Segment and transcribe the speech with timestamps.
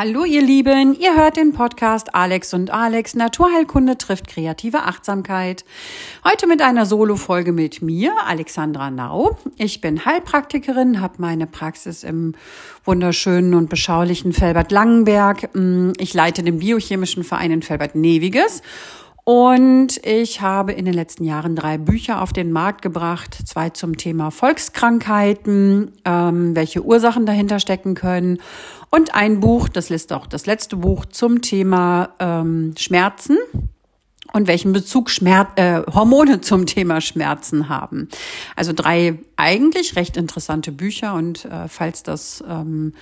[0.00, 5.64] Hallo ihr Lieben, ihr hört den Podcast Alex und Alex Naturheilkunde trifft kreative Achtsamkeit.
[6.22, 9.36] Heute mit einer Solo-Folge mit mir, Alexandra Nau.
[9.56, 12.36] Ich bin Heilpraktikerin, habe meine Praxis im
[12.84, 15.52] wunderschönen und beschaulichen Felbert Langenberg.
[15.56, 18.62] Mm, ich leite den biochemischen Verein in Felbert Neviges
[19.28, 23.36] und ich habe in den letzten Jahren drei Bücher auf den Markt gebracht.
[23.44, 28.38] Zwei zum Thema Volkskrankheiten, ähm, welche Ursachen dahinter stecken können
[28.88, 33.36] und ein Buch, das ist auch das letzte Buch zum Thema ähm, Schmerzen
[34.32, 38.08] und welchen Bezug Schmerz, äh, Hormone zum Thema Schmerzen haben.
[38.56, 42.94] Also drei eigentlich recht interessante Bücher und äh, falls das ähm,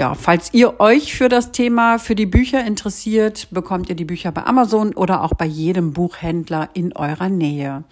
[0.00, 4.32] ja, falls ihr euch für das Thema, für die Bücher interessiert, bekommt ihr die Bücher
[4.32, 7.84] bei Amazon oder auch bei jedem Buchhändler in eurer Nähe.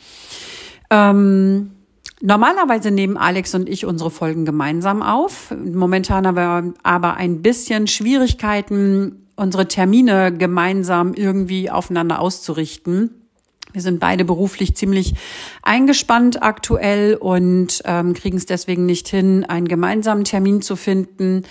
[0.89, 1.73] Ähm,
[2.21, 5.55] Normalerweise nehmen Alex und ich unsere Folgen gemeinsam auf.
[5.55, 13.11] Momentan haben wir aber ein bisschen Schwierigkeiten, unsere Termine gemeinsam irgendwie aufeinander auszurichten.
[13.73, 15.15] Wir sind beide beruflich ziemlich
[15.63, 21.45] eingespannt aktuell und ähm, kriegen es deswegen nicht hin, einen gemeinsamen Termin zu finden.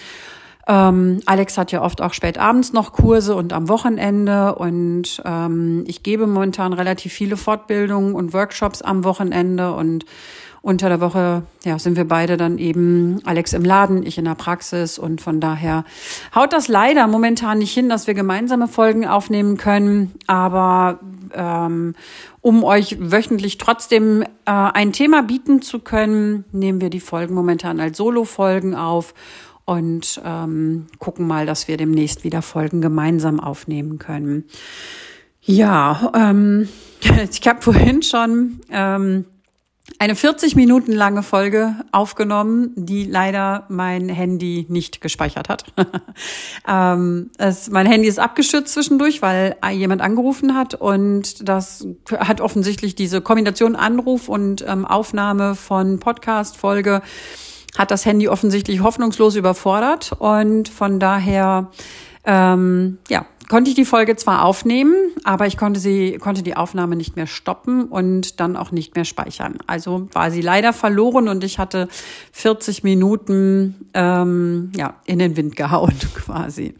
[0.68, 4.56] Ähm, Alex hat ja oft auch spät abends noch Kurse und am Wochenende.
[4.56, 9.73] Und ähm, ich gebe momentan relativ viele Fortbildungen und Workshops am Wochenende.
[9.73, 10.06] Und
[10.62, 14.36] unter der Woche ja, sind wir beide dann eben Alex im Laden, ich in der
[14.36, 15.00] Praxis.
[15.00, 15.86] Und von daher
[16.36, 20.12] haut das leider momentan nicht hin, dass wir gemeinsame Folgen aufnehmen können.
[20.28, 21.00] Aber
[21.34, 21.95] ähm,
[22.42, 27.80] um euch wöchentlich trotzdem äh, ein Thema bieten zu können, nehmen wir die Folgen momentan
[27.80, 29.14] als Solo-Folgen auf
[29.68, 34.46] und ähm, gucken mal, dass wir demnächst wieder Folgen gemeinsam aufnehmen können.
[35.42, 36.70] Ja, ähm,
[37.30, 39.26] ich habe vorhin schon ähm,
[40.00, 45.66] eine 40 Minuten lange Folge aufgenommen, die leider mein Handy nicht gespeichert hat.
[46.68, 52.95] ähm, es, mein Handy ist abgeschützt zwischendurch, weil jemand angerufen hat und das hat offensichtlich
[52.95, 57.02] diese Kombination Anruf und ähm, Aufnahme von Podcast-Folge
[57.77, 61.70] hat das Handy offensichtlich hoffnungslos überfordert und von daher
[62.26, 64.93] ähm, ja konnte ich die Folge zwar aufnehmen,
[65.23, 69.05] aber ich konnte sie, konnte die Aufnahme nicht mehr stoppen und dann auch nicht mehr
[69.05, 69.58] speichern.
[69.67, 71.87] Also war sie leider verloren und ich hatte
[72.33, 76.76] 40 Minuten ähm, ja in den Wind gehauen quasi.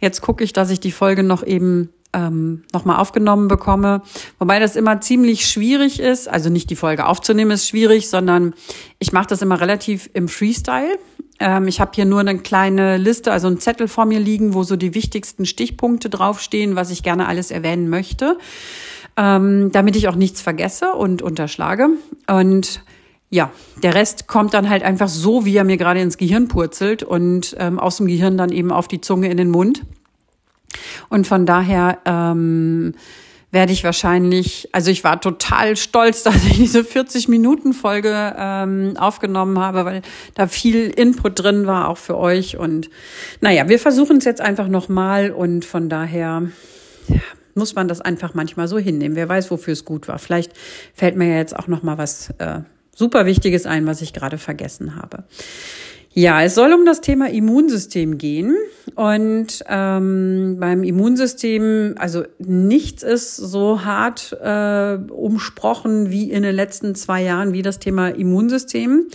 [0.00, 4.02] Jetzt gucke ich, dass ich die Folge noch eben ähm, nochmal aufgenommen bekomme.
[4.38, 6.28] Wobei das immer ziemlich schwierig ist.
[6.28, 8.54] Also nicht die Folge aufzunehmen ist schwierig, sondern
[8.98, 10.98] ich mache das immer relativ im Freestyle.
[11.40, 14.62] Ähm, ich habe hier nur eine kleine Liste, also einen Zettel vor mir liegen, wo
[14.62, 18.38] so die wichtigsten Stichpunkte draufstehen, was ich gerne alles erwähnen möchte,
[19.16, 21.88] ähm, damit ich auch nichts vergesse und unterschlage.
[22.28, 22.82] Und
[23.30, 23.50] ja,
[23.82, 27.56] der Rest kommt dann halt einfach so, wie er mir gerade ins Gehirn purzelt und
[27.58, 29.82] ähm, aus dem Gehirn dann eben auf die Zunge in den Mund.
[31.08, 32.94] Und von daher ähm,
[33.54, 39.84] werde ich wahrscheinlich, also ich war total stolz, dass ich diese 40-Minuten-Folge ähm, aufgenommen habe,
[39.86, 40.02] weil
[40.34, 42.58] da viel Input drin war, auch für euch.
[42.58, 42.90] Und
[43.40, 46.42] naja, wir versuchen es jetzt einfach nochmal und von daher
[47.08, 47.20] ja,
[47.54, 49.16] muss man das einfach manchmal so hinnehmen.
[49.16, 50.18] Wer weiß, wofür es gut war.
[50.18, 50.52] Vielleicht
[50.92, 52.60] fällt mir ja jetzt auch nochmal was äh,
[52.94, 55.24] super Wichtiges ein, was ich gerade vergessen habe.
[56.16, 58.56] Ja, es soll um das Thema Immunsystem gehen.
[58.94, 66.94] Und ähm, beim Immunsystem, also nichts ist so hart äh, umsprochen wie in den letzten
[66.94, 69.08] zwei Jahren wie das Thema Immunsystem.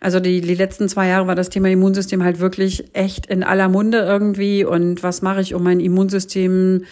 [0.00, 3.68] Also die, die letzten zwei Jahre war das Thema Immunsystem halt wirklich echt in aller
[3.68, 4.64] Munde irgendwie.
[4.64, 6.82] Und was mache ich, um mein Immunsystem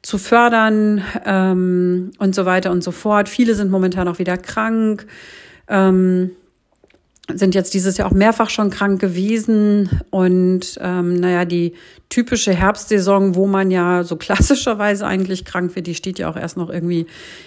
[0.00, 3.28] zu fördern ähm, und so weiter und so fort.
[3.28, 5.06] Viele sind momentan auch wieder krank.
[5.68, 6.30] Ähm,
[7.34, 11.74] sind jetzt dieses Jahr auch mehrfach schon krank gewesen und ähm, naja, die
[12.08, 16.56] typische Herbstsaison, wo man ja so klassischerweise eigentlich krank wird, die steht ja auch erst
[16.56, 17.06] noch irgendwie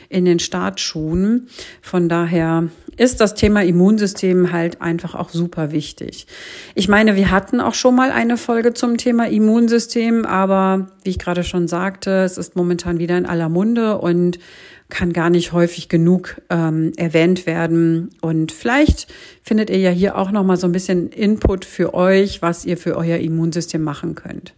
[0.10, 1.48] in den Startschuhen.
[1.82, 6.28] Von daher ist das Thema Immunsystem halt einfach auch super wichtig.
[6.76, 11.20] Ich meine, wir hatten auch schon mal eine Folge zum Thema Immunsystem, aber wie ich
[11.20, 14.40] gerade schon sagte, es ist momentan wieder in aller Munde und
[14.90, 18.10] kann gar nicht häufig genug ähm, erwähnt werden.
[18.22, 19.08] Und vielleicht
[19.44, 22.78] findet ihr ja hier auch noch mal so ein bisschen Input für euch, was ihr
[22.78, 24.54] für euer Immunsystem machen könnt.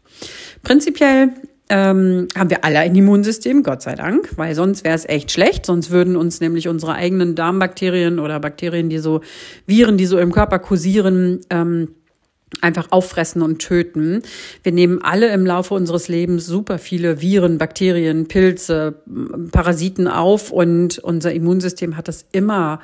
[0.64, 1.30] Prinzipiell
[1.70, 5.66] ähm, haben wir alle ein Immunsystem, Gott sei Dank, weil sonst wäre es echt schlecht.
[5.66, 9.22] Sonst würden uns nämlich unsere eigenen Darmbakterien oder Bakterien, die so
[9.68, 11.96] Viren, die so im Körper kursieren, ähm,
[12.60, 14.24] einfach auffressen und töten.
[14.64, 18.96] Wir nehmen alle im Laufe unseres Lebens super viele Viren, Bakterien, Pilze,
[19.52, 22.80] Parasiten auf und unser Immunsystem hat das immer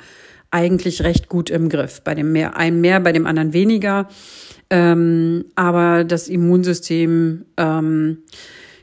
[0.50, 2.00] eigentlich recht gut im Griff.
[2.02, 4.08] Bei dem mehr, einem mehr, bei dem anderen weniger.
[4.70, 8.18] Ähm, aber das Immunsystem ähm,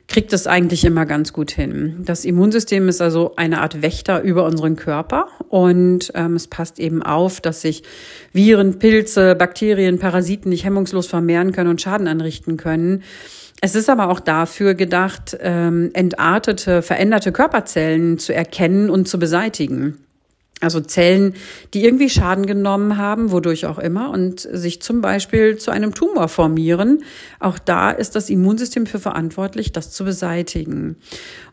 [0.07, 2.03] kriegt es eigentlich immer ganz gut hin.
[2.05, 7.01] Das Immunsystem ist also eine Art Wächter über unseren Körper und ähm, es passt eben
[7.01, 7.83] auf, dass sich
[8.31, 13.03] Viren, Pilze, Bakterien, Parasiten nicht hemmungslos vermehren können und Schaden anrichten können.
[13.61, 20.04] Es ist aber auch dafür gedacht, ähm, entartete, veränderte Körperzellen zu erkennen und zu beseitigen.
[20.61, 21.33] Also Zellen,
[21.73, 26.29] die irgendwie Schaden genommen haben, wodurch auch immer, und sich zum Beispiel zu einem Tumor
[26.29, 27.03] formieren.
[27.41, 30.95] Auch da ist das Immunsystem für verantwortlich, das zu beseitigen.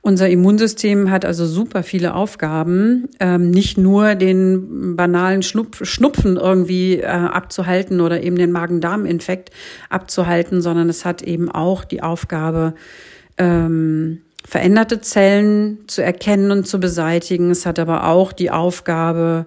[0.02, 7.00] Unser Immunsystem hat also super viele Aufgaben, ähm, nicht nur den banalen Schnupf Schnupfen irgendwie
[7.00, 9.50] äh, abzuhalten oder eben den Magen-Darm-Infekt
[9.90, 12.74] abzuhalten, sondern es hat eben auch die Aufgabe,
[13.36, 17.50] ähm, veränderte Zellen zu erkennen und zu beseitigen.
[17.50, 19.46] Es hat aber auch die Aufgabe,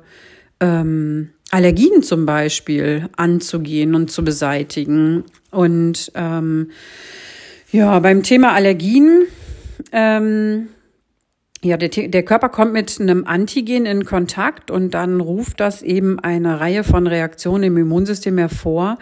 [0.60, 5.24] ähm, Allergien zum Beispiel anzugehen und zu beseitigen.
[5.52, 6.72] Und ähm,
[7.72, 9.24] ja, beim Thema Allergien,
[9.92, 10.68] ähm,
[11.62, 16.20] ja, der, der Körper kommt mit einem Antigen in Kontakt und dann ruft das eben
[16.20, 18.98] eine Reihe von Reaktionen im Immunsystem hervor.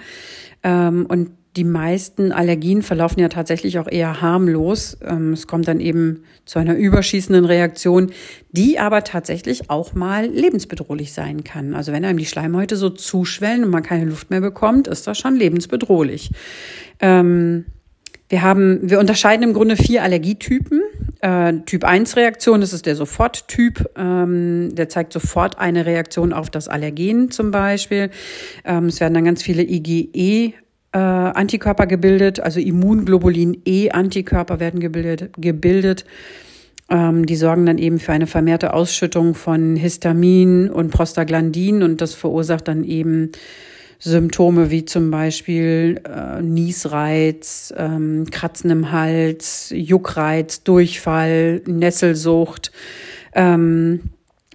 [0.64, 4.98] Ähm, und die meisten Allergien verlaufen ja tatsächlich auch eher harmlos.
[5.06, 8.12] Ähm, es kommt dann eben zu einer überschießenden Reaktion,
[8.52, 11.76] die aber tatsächlich auch mal lebensbedrohlich sein kann.
[11.76, 15.20] Also wenn einem die Schleimhäute so zuschwellen und man keine Luft mehr bekommt, ist das
[15.20, 16.32] schon lebensbedrohlich.
[17.00, 17.66] Ähm,
[18.30, 20.82] wir haben, wir unterscheiden im Grunde vier Allergietypen.
[21.22, 23.92] Äh, typ 1 Reaktion, das ist der Soforttyp.
[23.96, 28.10] Ähm, der zeigt sofort eine Reaktion auf das Allergen zum Beispiel.
[28.64, 30.54] es werden dann ganz viele IgE
[30.94, 35.32] äh, Antikörper gebildet, also Immunglobulin E-Antikörper werden gebildet.
[35.38, 36.06] gebildet.
[36.90, 42.14] Ähm, die sorgen dann eben für eine vermehrte Ausschüttung von Histamin und Prostaglandin und das
[42.14, 43.32] verursacht dann eben
[44.00, 52.72] Symptome wie zum Beispiel äh, Niesreiz, ähm, Kratzen im Hals, Juckreiz, Durchfall, Nesselsucht.
[53.34, 54.02] Ähm,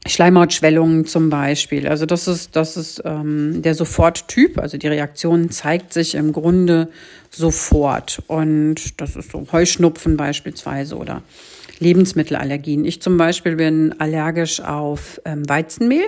[0.08, 1.86] Schleimhautschwellungen zum Beispiel.
[1.86, 4.58] Also das ist, das ist ähm, der Soforttyp.
[4.58, 6.88] Also die Reaktion zeigt sich im Grunde
[7.30, 8.22] sofort.
[8.26, 11.22] Und das ist so Heuschnupfen beispielsweise oder
[11.78, 12.84] Lebensmittelallergien.
[12.84, 16.06] Ich zum Beispiel bin allergisch auf ähm, Weizenmehl.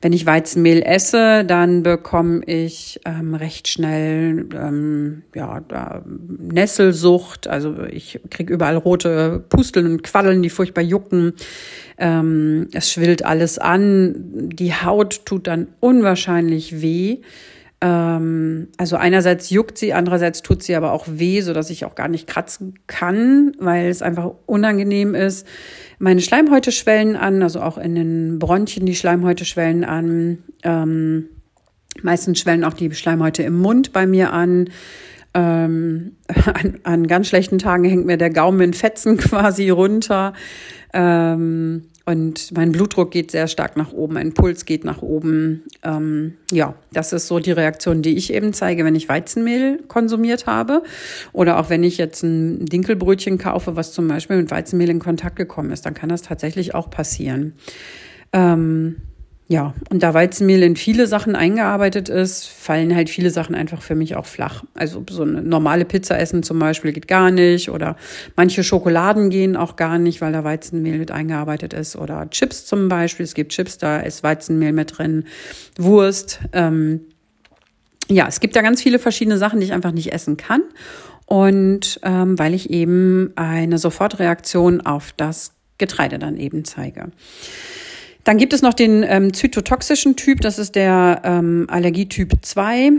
[0.00, 5.62] Wenn ich Weizenmehl esse, dann bekomme ich ähm, recht schnell ähm, ja,
[6.04, 7.48] Nesselsucht.
[7.48, 11.32] Also ich kriege überall rote Pusteln und Quaddeln, die furchtbar jucken.
[11.98, 14.14] Ähm, es schwillt alles an.
[14.52, 17.18] Die Haut tut dann unwahrscheinlich weh.
[17.80, 21.94] Ähm, also einerseits juckt sie, andererseits tut sie aber auch weh, so dass ich auch
[21.94, 25.46] gar nicht kratzen kann, weil es einfach unangenehm ist.
[25.98, 30.38] Meine Schleimhäute schwellen an, also auch in den Bronchien die Schleimhäute schwellen an.
[30.64, 31.28] Ähm,
[32.02, 34.70] meistens schwellen auch die Schleimhäute im Mund bei mir an.
[35.34, 36.16] Ähm,
[36.54, 40.32] an, an ganz schlechten Tagen hängt mir der Gaumen in Fetzen quasi runter.
[40.92, 45.64] Ähm, und mein Blutdruck geht sehr stark nach oben, mein Puls geht nach oben.
[45.82, 50.46] Ähm, ja, das ist so die Reaktion, die ich eben zeige, wenn ich Weizenmehl konsumiert
[50.46, 50.82] habe.
[51.34, 55.36] Oder auch wenn ich jetzt ein Dinkelbrötchen kaufe, was zum Beispiel mit Weizenmehl in Kontakt
[55.36, 57.52] gekommen ist, dann kann das tatsächlich auch passieren.
[58.32, 58.96] Ähm,
[59.50, 63.94] ja, und da Weizenmehl in viele Sachen eingearbeitet ist, fallen halt viele Sachen einfach für
[63.94, 64.62] mich auch flach.
[64.74, 67.96] Also so eine normale Pizza essen zum Beispiel geht gar nicht oder
[68.36, 72.90] manche Schokoladen gehen auch gar nicht, weil da Weizenmehl mit eingearbeitet ist oder Chips zum
[72.90, 73.24] Beispiel.
[73.24, 75.24] Es gibt Chips, da ist Weizenmehl mit drin,
[75.78, 76.40] Wurst.
[76.52, 77.00] Ähm,
[78.10, 80.60] ja, es gibt da ganz viele verschiedene Sachen, die ich einfach nicht essen kann.
[81.24, 87.12] Und ähm, weil ich eben eine Sofortreaktion auf das Getreide dann eben zeige.
[88.28, 92.90] Dann gibt es noch den ähm, zytotoxischen Typ, das ist der ähm, Allergietyp 2,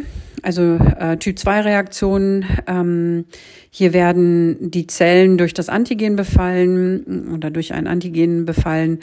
[0.42, 2.46] also äh, Typ 2 Reaktionen.
[2.66, 3.26] Ähm,
[3.70, 9.02] hier werden die Zellen durch das Antigen befallen oder durch ein Antigen befallen.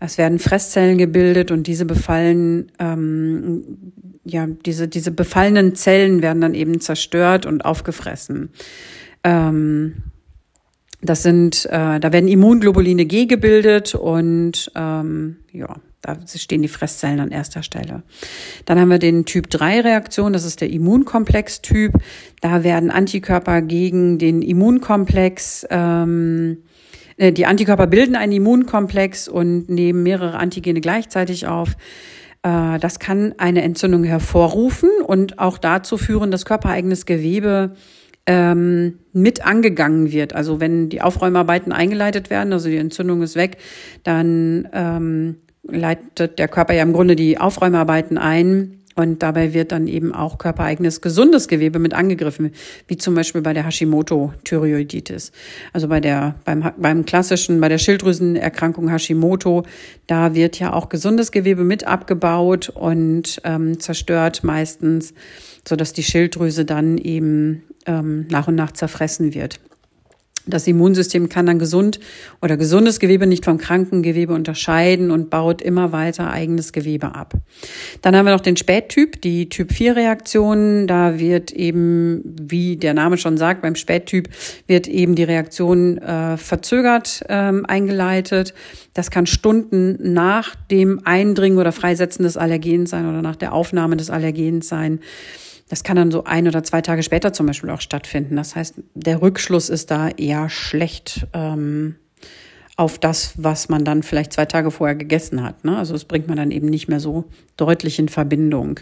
[0.00, 3.92] Es werden Fresszellen gebildet und diese befallen, ähm,
[4.24, 8.48] ja, diese, diese befallenen Zellen werden dann eben zerstört und aufgefressen.
[9.24, 9.96] Ähm,
[11.02, 17.20] das sind, äh, da werden Immunglobuline G gebildet und ähm, ja, da stehen die Fresszellen
[17.20, 18.02] an erster Stelle.
[18.64, 21.92] Dann haben wir den Typ 3 Reaktion, das ist der Immunkomplex-Typ.
[22.40, 26.58] Da werden Antikörper gegen den Immunkomplex ähm,
[27.16, 31.76] äh, die Antikörper bilden einen Immunkomplex und nehmen mehrere Antigene gleichzeitig auf.
[32.42, 37.74] Äh, das kann eine Entzündung hervorrufen und auch dazu führen, dass körpereigenes Gewebe
[38.26, 40.34] ähm, mit angegangen wird.
[40.34, 43.58] Also wenn die Aufräumarbeiten eingeleitet werden, also die Entzündung ist weg,
[44.02, 49.88] dann ähm, leitet der Körper ja im Grunde die Aufräumarbeiten ein Und dabei wird dann
[49.88, 52.52] eben auch körpereigenes gesundes Gewebe mit angegriffen,
[52.88, 55.32] wie zum Beispiel bei der Hashimoto-Thyreoiditis.
[55.74, 59.64] Also bei der, beim, beim klassischen, bei der Schilddrüsenerkrankung Hashimoto,
[60.06, 65.12] da wird ja auch gesundes Gewebe mit abgebaut und ähm, zerstört meistens,
[65.68, 69.60] so dass die Schilddrüse dann eben ähm, nach und nach zerfressen wird.
[70.48, 71.98] Das Immunsystem kann dann gesund
[72.40, 77.34] oder gesundes Gewebe nicht vom kranken Gewebe unterscheiden und baut immer weiter eigenes Gewebe ab.
[78.02, 80.86] Dann haben wir noch den Spättyp, die Typ-4-Reaktion.
[80.86, 84.28] Da wird eben, wie der Name schon sagt, beim Spättyp
[84.68, 88.54] wird eben die Reaktion äh, verzögert ähm, eingeleitet.
[88.94, 93.96] Das kann Stunden nach dem Eindringen oder Freisetzen des Allergens sein oder nach der Aufnahme
[93.96, 95.00] des Allergens sein.
[95.68, 98.36] Das kann dann so ein oder zwei Tage später zum Beispiel auch stattfinden.
[98.36, 101.96] Das heißt, der Rückschluss ist da eher schlecht ähm,
[102.76, 105.64] auf das, was man dann vielleicht zwei Tage vorher gegessen hat.
[105.64, 105.76] Ne?
[105.76, 107.24] Also das bringt man dann eben nicht mehr so
[107.56, 108.80] deutlich in Verbindung.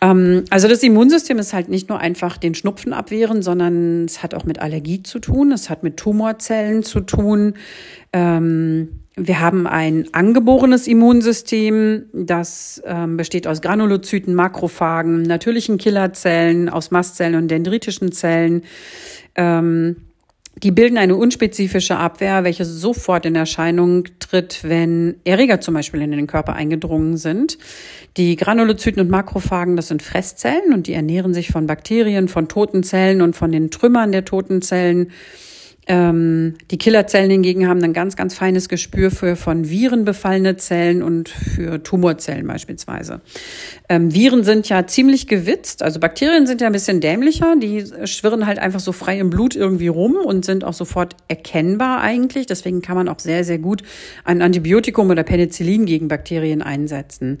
[0.00, 4.34] Ähm, also das Immunsystem ist halt nicht nur einfach den Schnupfen abwehren, sondern es hat
[4.34, 7.54] auch mit Allergie zu tun, es hat mit Tumorzellen zu tun.
[8.12, 16.90] Ähm, wir haben ein angeborenes Immunsystem, das ähm, besteht aus Granulozyten, Makrophagen, natürlichen Killerzellen, aus
[16.90, 18.62] Mastzellen und dendritischen Zellen.
[19.34, 19.96] Ähm,
[20.62, 26.10] die bilden eine unspezifische Abwehr, welche sofort in Erscheinung tritt, wenn Erreger zum Beispiel in
[26.10, 27.58] den Körper eingedrungen sind.
[28.16, 32.82] Die Granulozyten und Makrophagen, das sind Fresszellen und die ernähren sich von Bakterien, von toten
[32.82, 35.12] Zellen und von den Trümmern der toten Zellen.
[35.90, 41.02] Ähm, die Killerzellen hingegen haben ein ganz, ganz feines Gespür für von Viren befallene Zellen
[41.02, 43.22] und für Tumorzellen beispielsweise.
[43.88, 48.46] Ähm, Viren sind ja ziemlich gewitzt, also Bakterien sind ja ein bisschen dämlicher, die schwirren
[48.46, 52.44] halt einfach so frei im Blut irgendwie rum und sind auch sofort erkennbar eigentlich.
[52.44, 53.82] Deswegen kann man auch sehr, sehr gut
[54.24, 57.38] ein Antibiotikum oder Penicillin gegen Bakterien einsetzen.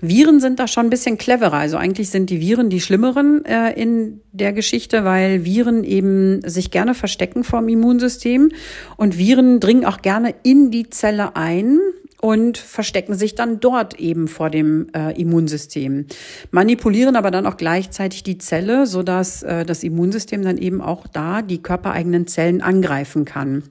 [0.00, 1.54] Viren sind da schon ein bisschen cleverer.
[1.54, 6.70] Also eigentlich sind die Viren die schlimmeren äh, in der Geschichte, weil Viren eben sich
[6.70, 8.50] gerne verstecken vom Immunsystem
[8.96, 11.78] und Viren dringen auch gerne in die Zelle ein
[12.20, 16.06] und verstecken sich dann dort eben vor dem äh, Immunsystem.
[16.50, 21.42] Manipulieren aber dann auch gleichzeitig die Zelle, sodass äh, das Immunsystem dann eben auch da
[21.42, 23.64] die körpereigenen Zellen angreifen kann.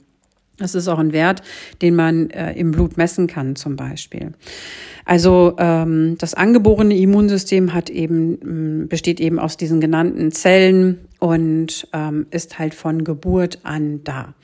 [0.59, 1.41] Das ist auch ein Wert,
[1.81, 4.33] den man äh, im Blut messen kann zum Beispiel.
[5.09, 12.27] Also ähm, das angeborene Immunsystem hat eben besteht eben aus diesen genannten Zellen und ähm,
[12.29, 14.35] ist halt von Geburt an da.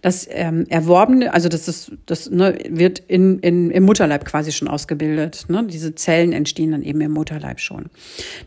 [0.00, 4.68] Das ähm, erworbene, also das ist das ne, wird in, in im Mutterleib quasi schon
[4.68, 5.46] ausgebildet.
[5.48, 5.66] Ne?
[5.68, 7.86] Diese Zellen entstehen dann eben im Mutterleib schon.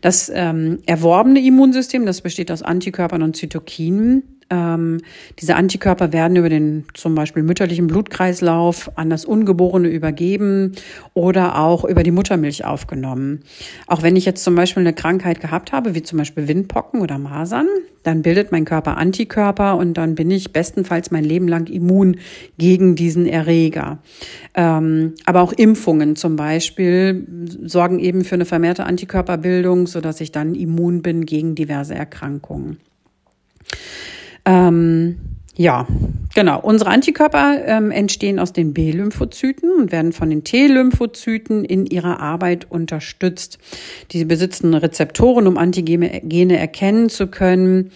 [0.00, 5.00] Das ähm, erworbene Immunsystem, das besteht aus Antikörpern und Zytokinen ähm,
[5.38, 10.72] diese Antikörper werden über den zum Beispiel mütterlichen Blutkreislauf an das Ungeborene übergeben
[11.14, 13.40] oder auch über die Muttermilch aufgenommen.
[13.86, 17.18] Auch wenn ich jetzt zum Beispiel eine Krankheit gehabt habe, wie zum Beispiel Windpocken oder
[17.18, 17.66] Masern,
[18.04, 22.18] dann bildet mein Körper Antikörper und dann bin ich bestenfalls mein Leben lang immun
[22.56, 23.98] gegen diesen Erreger.
[24.54, 27.26] Ähm, aber auch Impfungen zum Beispiel
[27.64, 32.78] sorgen eben für eine vermehrte Antikörperbildung, sodass ich dann immun bin gegen diverse Erkrankungen.
[34.46, 35.16] Ähm,
[35.58, 35.86] ja,
[36.34, 36.60] genau.
[36.60, 42.70] Unsere Antikörper ähm, entstehen aus den B-Lymphozyten und werden von den T-Lymphozyten in ihrer Arbeit
[42.70, 43.58] unterstützt.
[44.12, 47.90] Diese besitzen Rezeptoren, um Antigene erkennen zu können.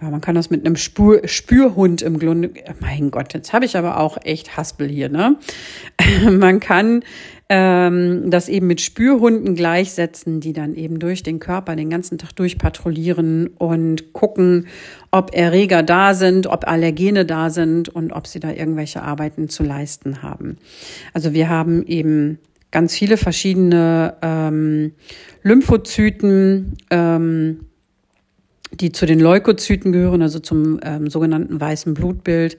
[0.00, 2.50] Ja, man kann das mit einem Spür, Spürhund im Grunde.
[2.80, 5.36] Mein Gott, jetzt habe ich aber auch echt Haspel hier, ne?
[6.30, 7.04] man kann
[7.48, 12.32] ähm, das eben mit Spürhunden gleichsetzen, die dann eben durch den Körper den ganzen Tag
[12.36, 14.66] durchpatrouillieren und gucken,
[15.10, 19.62] ob Erreger da sind, ob Allergene da sind und ob sie da irgendwelche Arbeiten zu
[19.62, 20.56] leisten haben.
[21.12, 22.38] Also wir haben eben
[22.70, 24.92] ganz viele verschiedene ähm,
[25.42, 27.60] Lymphozyten, ähm,
[28.72, 32.56] die zu den Leukozyten gehören, also zum ähm, sogenannten weißen Blutbild.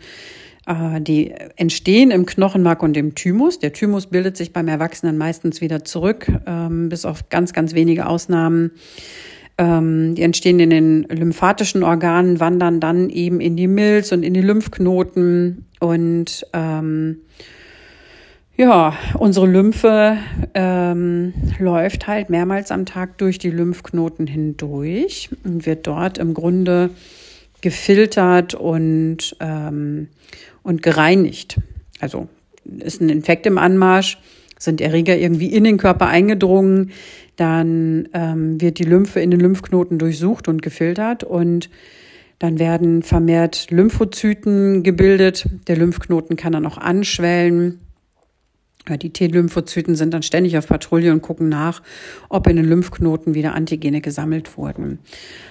[0.66, 3.60] Äh, die entstehen im Knochenmark und im Thymus.
[3.60, 8.08] Der Thymus bildet sich beim Erwachsenen meistens wieder zurück, ähm, bis auf ganz, ganz wenige
[8.08, 8.72] Ausnahmen.
[9.58, 14.34] Ähm, die entstehen in den lymphatischen Organen, wandern dann eben in die Milz und in
[14.34, 17.22] die Lymphknoten und ähm,
[18.58, 20.18] ja, unsere Lymphe
[20.54, 26.92] ähm, läuft halt mehrmals am Tag durch die Lymphknoten hindurch und wird dort im Grunde
[27.60, 30.08] gefiltert und, ähm,
[30.66, 31.60] und gereinigt.
[32.02, 32.28] Also
[32.66, 34.18] ist ein Infekt im Anmarsch,
[34.60, 36.92] sind Erreger irgendwie in den Körper eingedrungen,
[37.38, 41.70] dann ähm, wird die Lymphe in den Lymphknoten durchsucht und gefiltert und
[42.40, 45.48] dann werden vermehrt Lymphozyten gebildet.
[45.68, 47.80] Der Lymphknoten kann dann auch anschwellen
[49.02, 51.82] die T-Lymphozyten sind dann ständig auf Patrouille und gucken nach,
[52.30, 55.00] ob in den Lymphknoten wieder Antigene gesammelt wurden.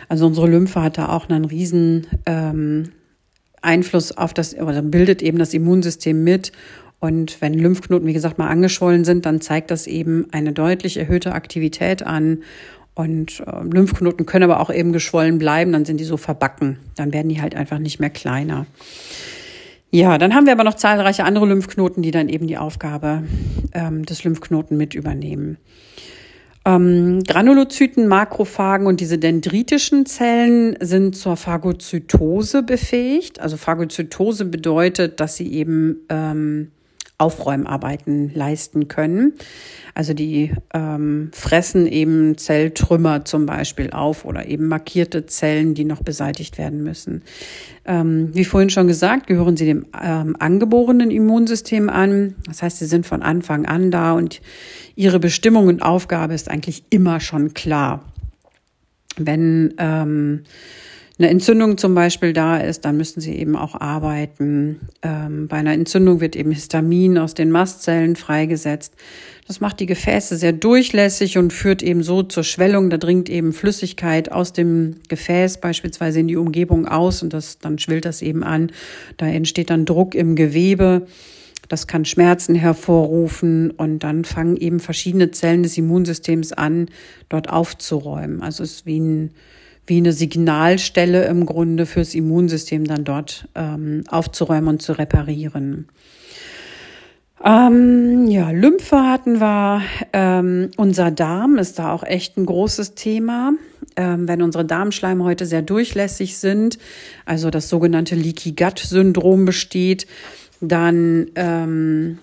[0.09, 2.91] Also unsere Lymphe hat da auch einen riesen ähm,
[3.65, 6.53] Einfluss auf das, oder bildet eben das Immunsystem mit.
[7.01, 11.33] Und wenn Lymphknoten, wie gesagt, mal angeschwollen sind, dann zeigt das eben eine deutlich erhöhte
[11.33, 12.43] Aktivität an.
[12.95, 16.79] Und äh, Lymphknoten können aber auch eben geschwollen bleiben, dann sind die so verbacken.
[16.97, 18.67] Dann werden die halt einfach nicht mehr kleiner.
[19.91, 23.25] Ja, dann haben wir aber noch zahlreiche andere Lymphknoten, die dann eben die Aufgabe
[23.73, 25.59] ähm, des Lymphknoten mit übernehmen.
[26.67, 33.41] Ähm, Granulozyten, Makrophagen und diese dendritischen Zellen sind zur Phagozytose befähigt.
[33.41, 36.71] Also Phagozytose bedeutet, dass sie eben ähm,
[37.25, 39.33] Aufräumarbeiten leisten können.
[39.95, 46.03] Also die ähm, fressen eben Zelltrümmer zum Beispiel auf oder eben markierte Zellen, die noch
[46.03, 47.23] beseitigt werden müssen.
[47.87, 52.35] Ähm, wie vorhin schon gesagt, gehören sie dem ähm, angeborenen Immunsystem an.
[52.47, 54.43] Das heißt, sie sind von Anfang an da und
[54.97, 58.05] ihre Bestimmung und Aufgabe ist eigentlich immer schon klar.
[59.17, 60.43] Wenn ähm,
[61.17, 64.81] eine Entzündung zum Beispiel da ist, dann müssen sie eben auch arbeiten.
[65.03, 68.95] Ähm, bei einer Entzündung wird eben Histamin aus den Mastzellen freigesetzt.
[69.47, 72.91] Das macht die Gefäße sehr durchlässig und führt eben so zur Schwellung.
[72.91, 77.79] Da dringt eben Flüssigkeit aus dem Gefäß beispielsweise in die Umgebung aus und das, dann
[77.79, 78.73] schwillt das eben an.
[79.17, 81.07] Da entsteht dann Druck im Gewebe.
[81.69, 86.89] Das kann Schmerzen hervorrufen und dann fangen eben verschiedene Zellen des Immunsystems an,
[87.29, 88.43] dort aufzuräumen.
[88.43, 89.31] Also es ist wie ein
[89.87, 95.89] wie eine Signalstelle im Grunde fürs Immunsystem dann dort ähm, aufzuräumen und zu reparieren.
[97.45, 99.83] Ähm, ja, Lymphe hatten wir.
[100.15, 103.53] Ähm, unser Darm ist da auch echt ein großes Thema.
[103.97, 106.79] Ähm, wenn unsere Darmschleimhäute sehr durchlässig sind,
[107.27, 110.07] also das sogenannte Leaky Gut Syndrom besteht,
[110.61, 112.19] dann ähm,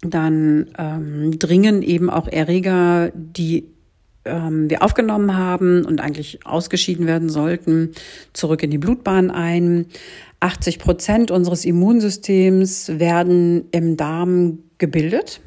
[0.00, 3.73] dann ähm, dringen eben auch Erreger, die
[4.24, 7.92] ähm, wir aufgenommen haben und eigentlich ausgeschieden werden sollten,
[8.32, 9.86] zurück in die Blutbahn ein.
[10.40, 15.40] 80 Prozent unseres Immunsystems werden im Darm gebildet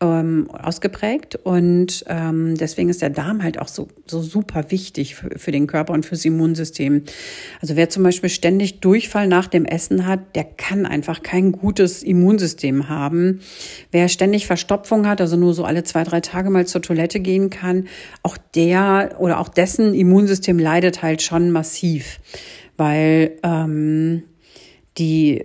[0.00, 5.38] ähm, ausgeprägt und ähm, deswegen ist der Darm halt auch so, so super wichtig für,
[5.38, 7.04] für den Körper und fürs Immunsystem.
[7.62, 12.02] Also wer zum Beispiel ständig Durchfall nach dem Essen hat, der kann einfach kein gutes
[12.02, 13.40] Immunsystem haben.
[13.90, 17.48] Wer ständig Verstopfung hat, also nur so alle zwei, drei Tage mal zur Toilette gehen
[17.48, 17.88] kann,
[18.22, 22.20] auch der oder auch dessen Immunsystem leidet halt schon massiv,
[22.76, 24.24] weil ähm,
[24.98, 25.44] die,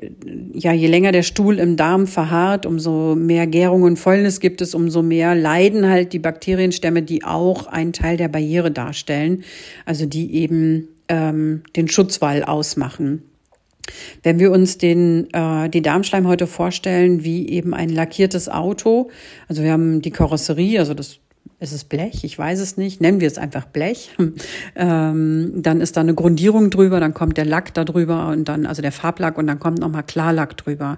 [0.54, 4.74] ja, je länger der Stuhl im Darm verharrt, umso mehr Gärung und Fäulnis gibt es,
[4.74, 9.44] umso mehr leiden halt die Bakterienstämme, die auch einen Teil der Barriere darstellen,
[9.86, 13.24] also die eben ähm, den Schutzwall ausmachen.
[14.24, 19.10] Wenn wir uns den, äh, die Darmschleimhäute vorstellen wie eben ein lackiertes Auto,
[19.48, 21.20] also wir haben die Karosserie, also das
[21.62, 22.24] ist es Blech?
[22.24, 23.02] Ich weiß es nicht.
[23.02, 24.10] Nennen wir es einfach Blech.
[24.76, 28.65] Ähm, dann ist da eine Grundierung drüber, dann kommt der Lack da drüber und dann,
[28.65, 30.97] also der Farblack und dann kommt nochmal Klarlack drüber.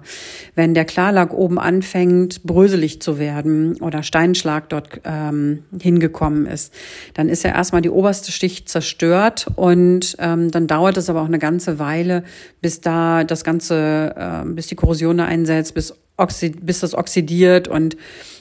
[0.54, 6.72] Wenn der Klarlack oben anfängt, bröselig zu werden oder Steinschlag dort ähm, hingekommen ist,
[7.14, 11.26] dann ist ja erstmal die oberste Schicht zerstört und ähm, dann dauert es aber auch
[11.26, 12.24] eine ganze Weile,
[12.62, 17.68] bis da das Ganze, äh, bis die Korrosion da einsetzt, bis, oxid bis das oxidiert
[17.68, 17.96] und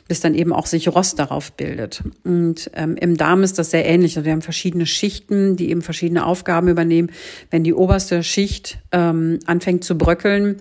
[0.07, 2.03] bis dann eben auch sich Rost darauf bildet.
[2.23, 4.17] Und ähm, im Darm ist das sehr ähnlich.
[4.17, 7.11] Also wir haben verschiedene Schichten, die eben verschiedene Aufgaben übernehmen.
[7.49, 10.57] Wenn die oberste Schicht ähm, anfängt zu bröckeln,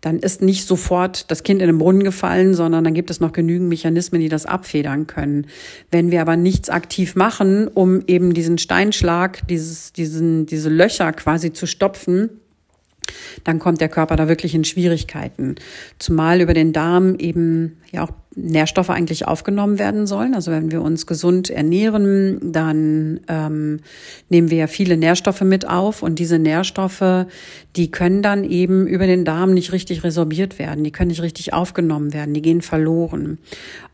[0.00, 3.32] dann ist nicht sofort das Kind in den Brunnen gefallen, sondern dann gibt es noch
[3.32, 5.46] genügend Mechanismen, die das abfedern können.
[5.90, 11.52] Wenn wir aber nichts aktiv machen, um eben diesen Steinschlag, dieses, diesen, diese Löcher quasi
[11.52, 12.30] zu stopfen,
[13.44, 15.56] dann kommt der Körper da wirklich in Schwierigkeiten.
[15.98, 20.34] Zumal über den Darm eben ja auch Nährstoffe eigentlich aufgenommen werden sollen.
[20.34, 23.80] Also wenn wir uns gesund ernähren, dann ähm,
[24.28, 27.26] nehmen wir ja viele Nährstoffe mit auf und diese Nährstoffe,
[27.76, 31.54] die können dann eben über den Darm nicht richtig resorbiert werden, die können nicht richtig
[31.54, 33.38] aufgenommen werden, die gehen verloren.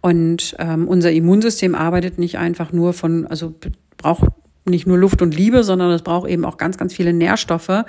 [0.00, 3.54] Und ähm, unser Immunsystem arbeitet nicht einfach nur von, also
[3.96, 4.24] braucht
[4.64, 7.84] nicht nur Luft und Liebe, sondern es braucht eben auch ganz, ganz viele Nährstoffe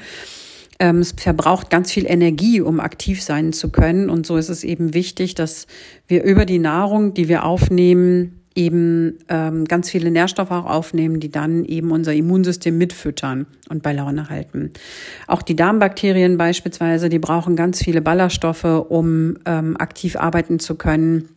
[0.80, 4.10] ähm, es verbraucht ganz viel Energie, um aktiv sein zu können.
[4.10, 5.68] Und so ist es eben wichtig, dass
[6.08, 11.32] wir über die Nahrung, die wir aufnehmen, eben ähm, ganz viele Nährstoffe auch aufnehmen, die
[11.32, 14.72] dann eben unser Immunsystem mitfüttern und bei Laune halten.
[15.28, 21.30] Auch die Darmbakterien beispielsweise, die brauchen ganz viele Ballaststoffe, um ähm, aktiv arbeiten zu können.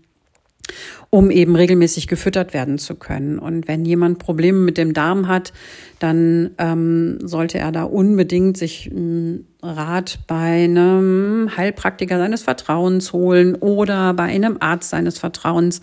[1.10, 3.38] Um eben regelmäßig gefüttert werden zu können.
[3.38, 5.52] Und wenn jemand Probleme mit dem Darm hat,
[5.98, 13.54] dann ähm, sollte er da unbedingt sich einen Rat bei einem Heilpraktiker seines Vertrauens holen
[13.54, 15.80] oder bei einem Arzt seines Vertrauens,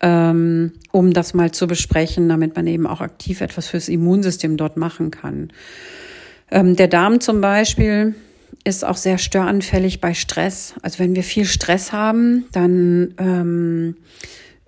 [0.00, 4.76] ähm, um das mal zu besprechen, damit man eben auch aktiv etwas fürs Immunsystem dort
[4.76, 5.48] machen kann.
[6.50, 8.14] Ähm, der Darm zum Beispiel
[8.64, 10.74] ist auch sehr störanfällig bei Stress.
[10.82, 13.96] Also wenn wir viel Stress haben, dann ähm,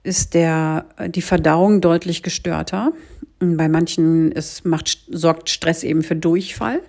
[0.02, 2.92] ist der, die Verdauung deutlich gestörter.
[3.42, 6.80] Bei manchen ist, macht, sorgt Stress eben für Durchfall,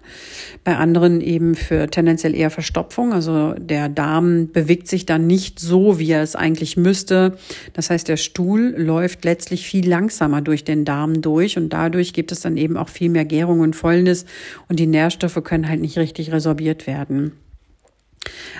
[0.66, 3.14] bei anderen eben für tendenziell eher Verstopfung.
[3.14, 7.38] Also der Darm bewegt sich dann nicht so, wie er es eigentlich müsste.
[7.72, 12.34] Das heißt, der Stuhl läuft letztlich viel langsamer durch den Darm durch und dadurch gibt
[12.34, 14.26] es dann eben auch viel mehr Gärung und Fäulnis
[14.68, 17.32] und die Nährstoffe können halt nicht richtig resorbiert werden.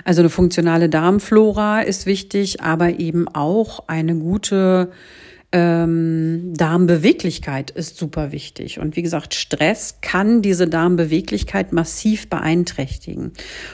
[0.04, 4.90] Also eine funktionale Darmflora ist wichtig, aber eben auch eine gute
[5.54, 8.78] ähm, Darmbeweglichkeit ist super wichtig.
[8.78, 13.32] Und wie gesagt, Stress kann diese Darmbeweglichkeit massiv beeinträchtigen.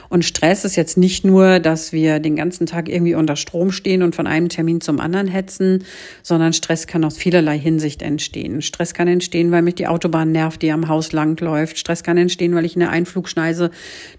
[0.09, 4.03] Und Stress ist jetzt nicht nur, dass wir den ganzen Tag irgendwie unter Strom stehen
[4.03, 5.85] und von einem Termin zum anderen hetzen,
[6.21, 8.61] sondern Stress kann aus vielerlei Hinsicht entstehen.
[8.61, 11.77] Stress kann entstehen, weil mich die Autobahn nervt, die am Haus langläuft.
[11.77, 13.71] Stress kann entstehen, weil ich in der Einflugschneise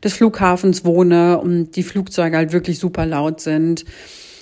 [0.02, 3.84] des Flughafens wohne und die Flugzeuge halt wirklich super laut sind.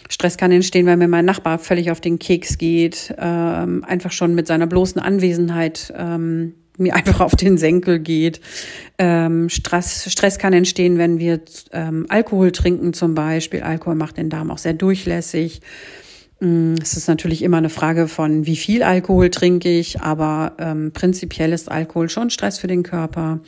[0.08, 4.34] Stress kann entstehen, weil mir mein Nachbar völlig auf den Keks geht, ähm, einfach schon
[4.34, 8.40] mit seiner bloßen Anwesenheit ähm, mir einfach auf den Senkel geht.
[8.98, 11.40] Ähm, Stress, Stress kann entstehen, wenn wir
[11.72, 13.62] ähm, Alkohol trinken zum Beispiel.
[13.62, 15.60] Alkohol macht den Darm auch sehr durchlässig.
[16.40, 20.92] Mm, es ist natürlich immer eine Frage von, wie viel Alkohol trinke ich, aber ähm,
[20.92, 23.40] prinzipiell ist Alkohol schon Stress für den Körper.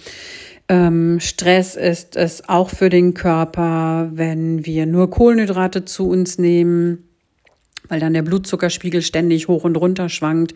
[0.71, 7.09] Ähm, Stress ist es auch für den Körper, wenn wir nur Kohlenhydrate zu uns nehmen,
[7.89, 10.55] weil dann der Blutzuckerspiegel ständig hoch und runter schwankt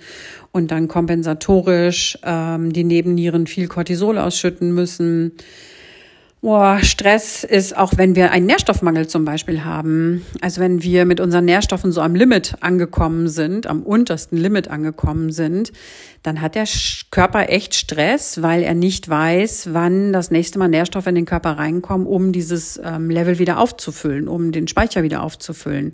[0.53, 5.33] und dann kompensatorisch ähm, die Nebennieren viel Cortisol ausschütten müssen.
[6.45, 10.27] Boah, Stress ist auch, wenn wir einen Nährstoffmangel zum Beispiel haben.
[10.43, 15.33] Also wenn wir mit unseren Nährstoffen so am Limit angekommen sind, am untersten Limit angekommen
[15.33, 15.73] sind,
[16.23, 16.67] dann hat der
[17.11, 21.53] Körper echt Stress, weil er nicht weiß, wann das nächste Mal Nährstoffe in den Körper
[21.53, 25.93] reinkommen, um dieses ähm, Level wieder aufzufüllen, um den Speicher wieder aufzufüllen.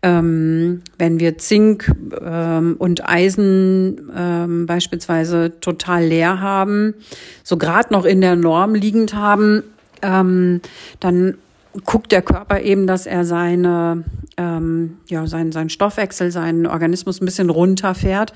[0.00, 1.92] Ähm, wenn wir Zink
[2.22, 6.94] ähm, und Eisen ähm, beispielsweise total leer haben,
[7.42, 9.62] so gerade noch in der Norm liegend haben,
[10.04, 10.60] ähm,
[11.00, 11.38] dann
[11.84, 14.04] guckt der Körper eben, dass er seine,
[14.36, 18.32] ähm, ja, seinen, seinen Stoffwechsel, seinen Organismus ein bisschen runterfährt,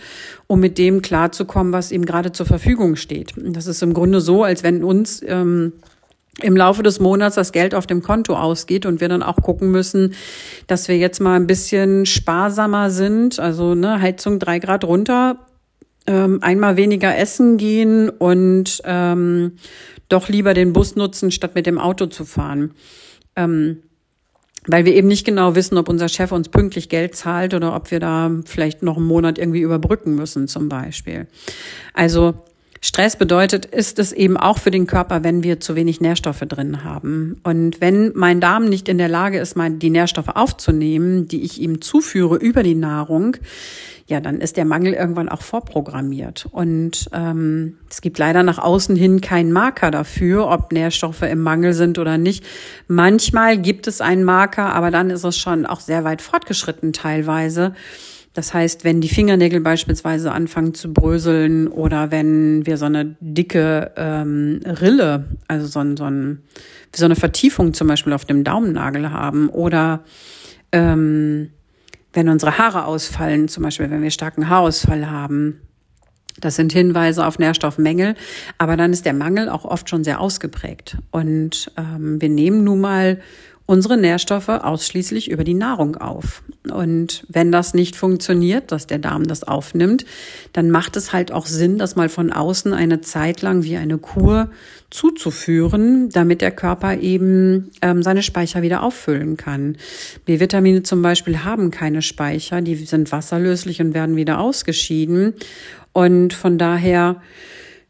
[0.49, 3.35] um mit dem klarzukommen, was ihm gerade zur Verfügung steht.
[3.37, 5.75] Das ist im Grunde so, als wenn uns ähm,
[6.41, 9.71] im Laufe des Monats das Geld auf dem Konto ausgeht und wir dann auch gucken
[9.71, 10.15] müssen,
[10.67, 15.39] dass wir jetzt mal ein bisschen sparsamer sind, also ne, Heizung drei Grad runter,
[16.09, 19.53] ähm, einmal weniger essen gehen und ähm,
[20.09, 22.73] doch lieber den Bus nutzen, statt mit dem Auto zu fahren.
[23.37, 23.83] Ähm,
[24.67, 27.91] weil wir eben nicht genau wissen, ob unser Chef uns pünktlich Geld zahlt oder ob
[27.91, 31.27] wir da vielleicht noch einen Monat irgendwie überbrücken müssen zum Beispiel.
[31.93, 32.35] Also
[32.81, 36.85] Stress bedeutet, ist es eben auch für den Körper, wenn wir zu wenig Nährstoffe drin
[36.85, 37.41] haben.
[37.43, 41.81] Und wenn mein Darm nicht in der Lage ist, die Nährstoffe aufzunehmen, die ich ihm
[41.81, 43.37] zuführe über die Nahrung,
[44.09, 46.49] ja, dann ist der Mangel irgendwann auch vorprogrammiert.
[46.51, 51.75] Und ähm, es gibt leider nach außen hin keinen Marker dafür, ob Nährstoffe im Mangel
[51.75, 52.43] sind oder nicht.
[52.87, 57.75] Manchmal gibt es einen Marker, aber dann ist es schon auch sehr weit fortgeschritten teilweise.
[58.39, 63.91] Das heißt, wenn die Fingernägel beispielsweise anfangen zu bröseln oder wenn wir so eine dicke
[63.97, 66.45] ähm, Rille, also so, ein, so, ein,
[66.95, 70.05] so eine Vertiefung zum Beispiel auf dem Daumennagel haben oder
[70.71, 71.51] ähm,
[72.13, 75.61] wenn unsere Haare ausfallen, zum Beispiel wenn wir starken Haarausfall haben.
[76.41, 78.15] Das sind Hinweise auf Nährstoffmängel,
[78.57, 80.97] aber dann ist der Mangel auch oft schon sehr ausgeprägt.
[81.11, 83.19] Und ähm, wir nehmen nun mal
[83.69, 86.43] unsere Nährstoffe ausschließlich über die Nahrung auf.
[86.71, 90.07] Und wenn das nicht funktioniert, dass der Darm das aufnimmt,
[90.55, 93.99] dann macht es halt auch Sinn, das mal von außen eine Zeit lang wie eine
[93.99, 94.51] Kur
[94.89, 99.77] zuzuführen, damit der Körper eben ähm, seine Speicher wieder auffüllen kann.
[100.25, 105.35] B-Vitamine zum Beispiel haben keine Speicher, die sind wasserlöslich und werden wieder ausgeschieden.
[105.93, 107.21] Und von daher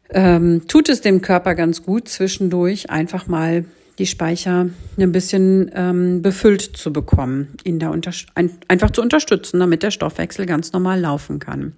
[0.09, 3.63] ähm, tut es dem Körper ganz gut, zwischendurch einfach mal
[3.99, 7.91] die Speicher ein bisschen ähm, befüllt zu bekommen, ihn da
[8.35, 11.73] ein, einfach zu unterstützen, damit der Stoffwechsel ganz normal laufen kann.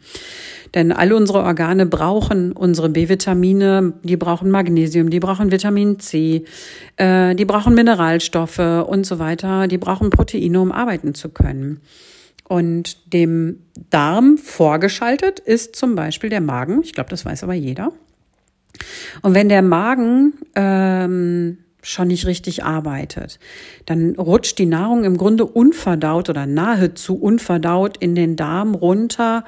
[0.74, 6.46] Denn alle unsere Organe brauchen unsere B-Vitamine, die brauchen Magnesium, die brauchen Vitamin C,
[6.98, 11.82] äh, die brauchen Mineralstoffe und so weiter, die brauchen Proteine, um arbeiten zu können.
[12.48, 16.82] Und dem Darm vorgeschaltet ist zum Beispiel der Magen.
[16.84, 17.92] Ich glaube, das weiß aber jeder.
[19.22, 23.40] Und wenn der Magen ähm, schon nicht richtig arbeitet,
[23.86, 29.44] dann rutscht die Nahrung im Grunde unverdaut oder nahezu unverdaut in den Darm runter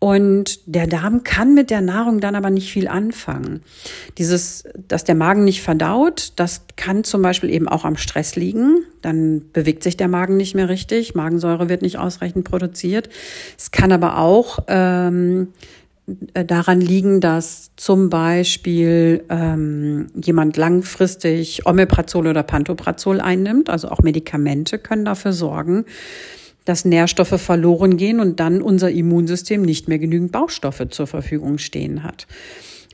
[0.00, 3.60] und der Darm kann mit der Nahrung dann aber nicht viel anfangen.
[4.16, 8.78] Dieses, dass der Magen nicht verdaut, das kann zum Beispiel eben auch am Stress liegen.
[9.02, 13.10] Dann bewegt sich der Magen nicht mehr richtig, Magensäure wird nicht ausreichend produziert.
[13.58, 15.48] Es kann aber auch ähm,
[16.34, 23.70] daran liegen, dass zum Beispiel ähm, jemand langfristig Omeprazol oder Pantoprazol einnimmt.
[23.70, 25.84] Also auch Medikamente können dafür sorgen,
[26.64, 32.02] dass Nährstoffe verloren gehen und dann unser Immunsystem nicht mehr genügend Baustoffe zur Verfügung stehen
[32.02, 32.26] hat.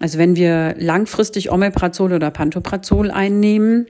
[0.01, 3.87] Also wenn wir langfristig Omeprazol oder Pantoprazol einnehmen,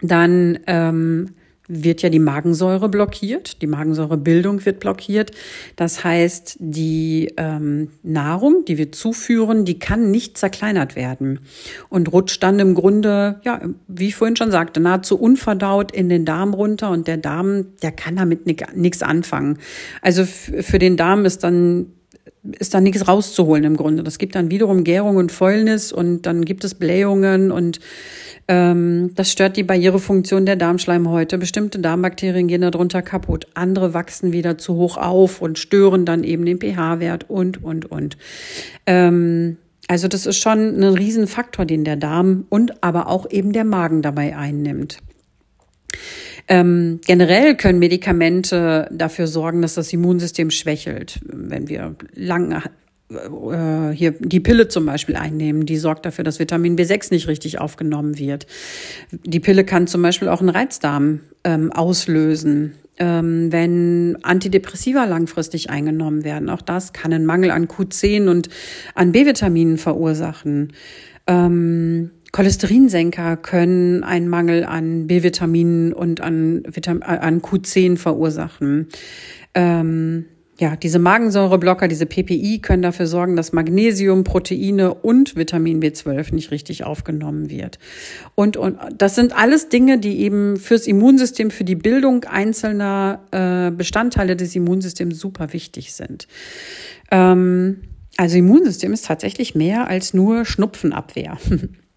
[0.00, 1.34] dann ähm,
[1.68, 5.32] wird ja die Magensäure blockiert, die Magensäurebildung wird blockiert.
[5.76, 11.40] Das heißt, die ähm, Nahrung, die wir zuführen, die kann nicht zerkleinert werden
[11.90, 16.24] und rutscht dann im Grunde, ja, wie ich vorhin schon sagte, nahezu unverdaut in den
[16.24, 19.58] Darm runter und der Darm, der kann damit nichts anfangen.
[20.00, 21.92] Also für den Darm ist dann
[22.58, 24.02] ist da nichts rauszuholen im Grunde.
[24.02, 27.80] Das gibt dann wiederum Gärung und Fäulnis und dann gibt es Blähungen und
[28.48, 31.36] das stört die Barrierefunktion der Darmschleimhäute.
[31.36, 33.46] Bestimmte Darmbakterien gehen darunter kaputt.
[33.52, 38.16] Andere wachsen wieder zu hoch auf und stören dann eben den pH-Wert und, und, und.
[38.86, 43.64] Ähm, also das ist schon ein Riesenfaktor, den der Darm und aber auch eben der
[43.64, 44.98] Magen dabei einnimmt.
[46.48, 51.20] Ähm, generell können Medikamente dafür sorgen, dass das Immunsystem schwächelt.
[51.26, 52.62] Wenn wir lang
[53.10, 57.58] äh, hier die Pille zum Beispiel einnehmen, die sorgt dafür, dass Vitamin B6 nicht richtig
[57.58, 58.46] aufgenommen wird.
[59.10, 62.74] Die Pille kann zum Beispiel auch einen Reizdarm ähm, auslösen.
[62.98, 68.48] Ähm, wenn Antidepressiva langfristig eingenommen werden, auch das kann einen Mangel an Q10 und
[68.94, 70.72] an B-Vitaminen verursachen.
[71.28, 78.88] Ähm, Cholesterinsenker können einen Mangel an B-Vitaminen und an, Vitam an Q10 verursachen.
[79.54, 80.26] Ähm,
[80.60, 86.50] ja, diese Magensäureblocker, diese PPI können dafür sorgen, dass Magnesium, Proteine und Vitamin B12 nicht
[86.50, 87.78] richtig aufgenommen wird.
[88.34, 93.70] Und, und das sind alles Dinge, die eben fürs Immunsystem, für die Bildung einzelner äh,
[93.70, 96.26] Bestandteile des Immunsystems super wichtig sind.
[97.12, 97.82] Ähm,
[98.16, 101.38] also Immunsystem ist tatsächlich mehr als nur Schnupfenabwehr.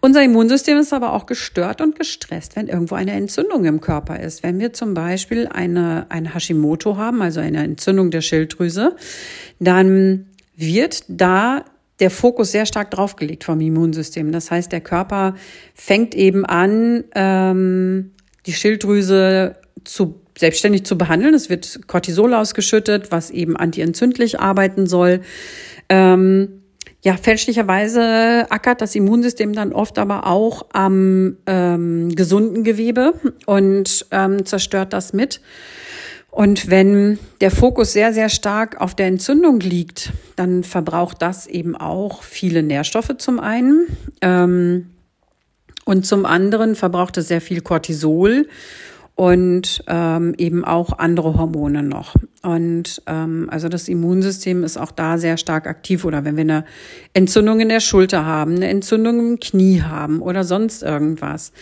[0.00, 4.42] Unser Immunsystem ist aber auch gestört und gestresst, wenn irgendwo eine Entzündung im Körper ist.
[4.42, 8.96] Wenn wir zum Beispiel eine, eine Hashimoto haben, also eine Entzündung der Schilddrüse,
[9.58, 11.64] dann wird da
[12.00, 14.32] der Fokus sehr stark draufgelegt vom Immunsystem.
[14.32, 15.34] Das heißt, der Körper
[15.74, 18.12] fängt eben an, ähm,
[18.46, 21.34] die Schilddrüse zu selbstständig zu behandeln.
[21.34, 25.20] Es wird Cortisol ausgeschüttet, was eben antientzündlich arbeiten soll.
[25.88, 26.59] Ähm,
[27.02, 33.14] ja, fälschlicherweise ackert das Immunsystem dann oft aber auch am ähm, gesunden Gewebe
[33.46, 35.40] und ähm, zerstört das mit.
[36.30, 41.74] Und wenn der Fokus sehr, sehr stark auf der Entzündung liegt, dann verbraucht das eben
[41.74, 43.86] auch viele Nährstoffe zum einen.
[44.20, 44.90] Ähm,
[45.86, 48.46] und zum anderen verbraucht es sehr viel Cortisol
[49.20, 52.14] und ähm, eben auch andere Hormone noch.
[52.42, 56.06] Und ähm, also das Immunsystem ist auch da sehr stark aktiv.
[56.06, 56.64] Oder wenn wir eine
[57.12, 61.52] Entzündung in der Schulter haben, eine Entzündung im Knie haben oder sonst irgendwas.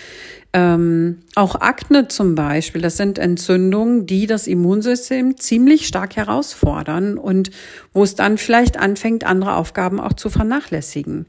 [0.53, 7.51] Ähm, auch Akne zum Beispiel, das sind Entzündungen, die das Immunsystem ziemlich stark herausfordern und
[7.93, 11.27] wo es dann vielleicht anfängt, andere Aufgaben auch zu vernachlässigen.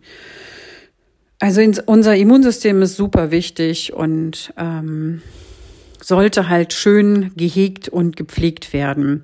[1.39, 5.23] Also unser Immunsystem ist super wichtig und ähm,
[6.01, 9.23] sollte halt schön gehegt und gepflegt werden.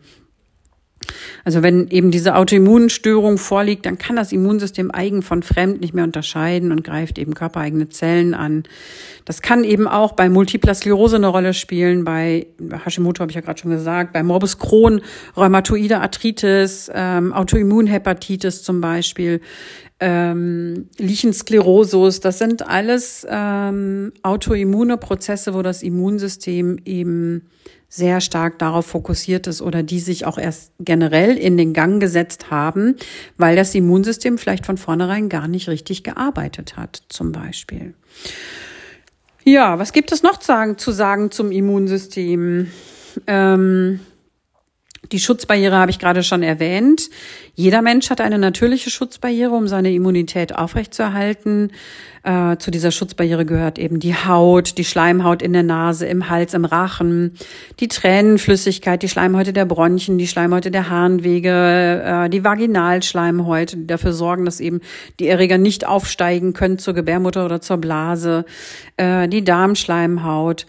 [1.43, 6.03] Also wenn eben diese Autoimmunstörung vorliegt, dann kann das Immunsystem eigen von fremd nicht mehr
[6.03, 8.63] unterscheiden und greift eben körpereigene Zellen an.
[9.25, 12.47] Das kann eben auch bei Multipler Sklerose eine Rolle spielen, bei
[12.85, 15.01] Hashimoto habe ich ja gerade schon gesagt, bei Morbus Crohn,
[15.35, 19.41] Rheumatoide Arthritis, ähm, Autoimmunhepatitis zum Beispiel
[19.99, 27.43] ähm, Lichensklerosus, das sind alles ähm, autoimmune Prozesse, wo das Immunsystem eben
[27.87, 32.51] sehr stark darauf fokussiert ist oder die sich auch erst generell in den Gang gesetzt
[32.51, 32.95] haben,
[33.37, 37.93] weil das Immunsystem vielleicht von vornherein gar nicht richtig gearbeitet hat, zum Beispiel.
[39.45, 42.67] Ja, was gibt es noch zu sagen, zu sagen zum Immunsystem?
[43.27, 43.99] Ähm,
[45.11, 47.09] Die Schutzbarriere habe ich gerade schon erwähnt.
[47.53, 51.71] Jeder Mensch hat eine natürliche Schutzbarriere, um seine Immunität aufrechtzuerhalten.
[52.23, 56.55] Äh, zu dieser Schutzbarriere gehört eben die Haut, die Schleimhaut in der Nase, im Hals,
[56.55, 57.35] im Rachen,
[57.79, 64.11] die Tränenflüssigkeit, die Schleimhäute der Bronchien, die Schleimhäute der Harnwege, äh, die Vaginalschleimhäute, die dafür
[64.11, 64.81] sorgen, dass eben
[65.19, 68.45] die Erreger nicht aufsteigen können zur Gebärmutter oder zur Blase,
[68.97, 70.65] äh, die Darmschleimhaut.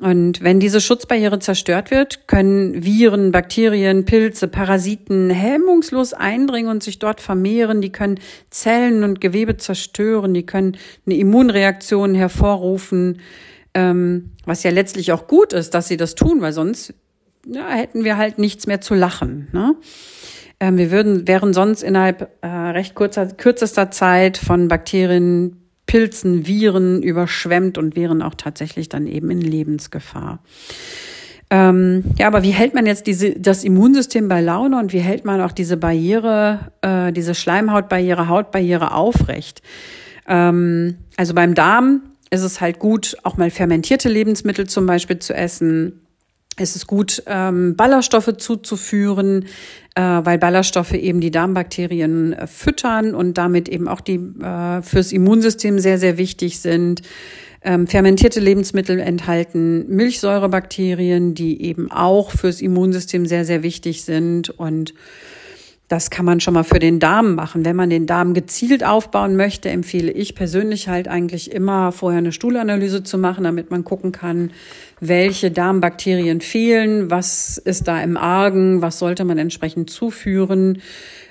[0.00, 6.98] Und wenn diese Schutzbarriere zerstört wird, können Viren, Bakterien, Pilze, Parasiten hemmungslos eindringen und sich
[6.98, 7.80] dort vermehren.
[7.80, 10.34] Die können Zellen und Gewebe zerstören.
[10.34, 13.22] Die können eine Immunreaktion hervorrufen,
[13.72, 16.92] ähm, was ja letztlich auch gut ist, dass sie das tun, weil sonst
[17.46, 19.48] ja, hätten wir halt nichts mehr zu lachen.
[19.52, 19.76] Ne?
[20.60, 27.02] Ähm, wir würden, wären sonst innerhalb äh, recht kurzer, kürzester Zeit von Bakterien Pilzen, Viren
[27.02, 30.40] überschwemmt und wären auch tatsächlich dann eben in Lebensgefahr.
[31.48, 35.24] Ähm, ja, aber wie hält man jetzt diese, das Immunsystem bei Laune und wie hält
[35.24, 39.62] man auch diese Barriere, äh, diese Schleimhautbarriere, Hautbarriere aufrecht?
[40.26, 45.34] Ähm, also beim Darm ist es halt gut, auch mal fermentierte Lebensmittel zum Beispiel zu
[45.34, 46.05] essen,
[46.56, 49.44] es ist gut, ähm, Ballaststoffe zuzuführen,
[49.94, 55.12] äh, weil Ballaststoffe eben die Darmbakterien äh, füttern und damit eben auch die äh, fürs
[55.12, 57.02] Immunsystem sehr, sehr wichtig sind.
[57.62, 64.94] Ähm, fermentierte Lebensmittel enthalten Milchsäurebakterien, die eben auch fürs Immunsystem sehr, sehr wichtig sind und
[65.88, 67.64] das kann man schon mal für den Darm machen.
[67.64, 72.32] Wenn man den Darm gezielt aufbauen möchte, empfehle ich persönlich halt eigentlich immer vorher eine
[72.32, 74.50] Stuhlanalyse zu machen, damit man gucken kann,
[74.98, 80.82] welche Darmbakterien fehlen, was ist da im Argen, was sollte man entsprechend zuführen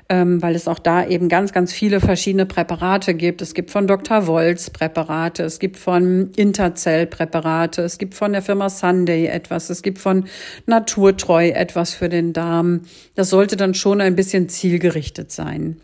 [0.08, 3.42] ähm, weil es auch da eben ganz, ganz viele verschiedene Präparate gibt.
[3.42, 4.28] Es gibt von Dr.
[4.28, 9.82] Wolz Präparate, es gibt von Intercell Präparate, es gibt von der Firma Sunday etwas, es
[9.82, 10.26] gibt von
[10.68, 12.82] Naturtreu etwas für den Darm.
[13.16, 15.78] Das sollte dann schon ein bisschen zielgerichtet sein.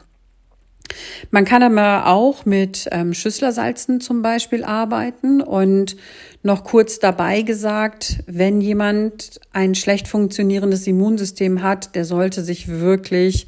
[1.31, 5.95] Man kann aber auch mit ähm, Schüsslersalzen zum Beispiel arbeiten und
[6.43, 13.47] noch kurz dabei gesagt, wenn jemand ein schlecht funktionierendes Immunsystem hat, der sollte sich wirklich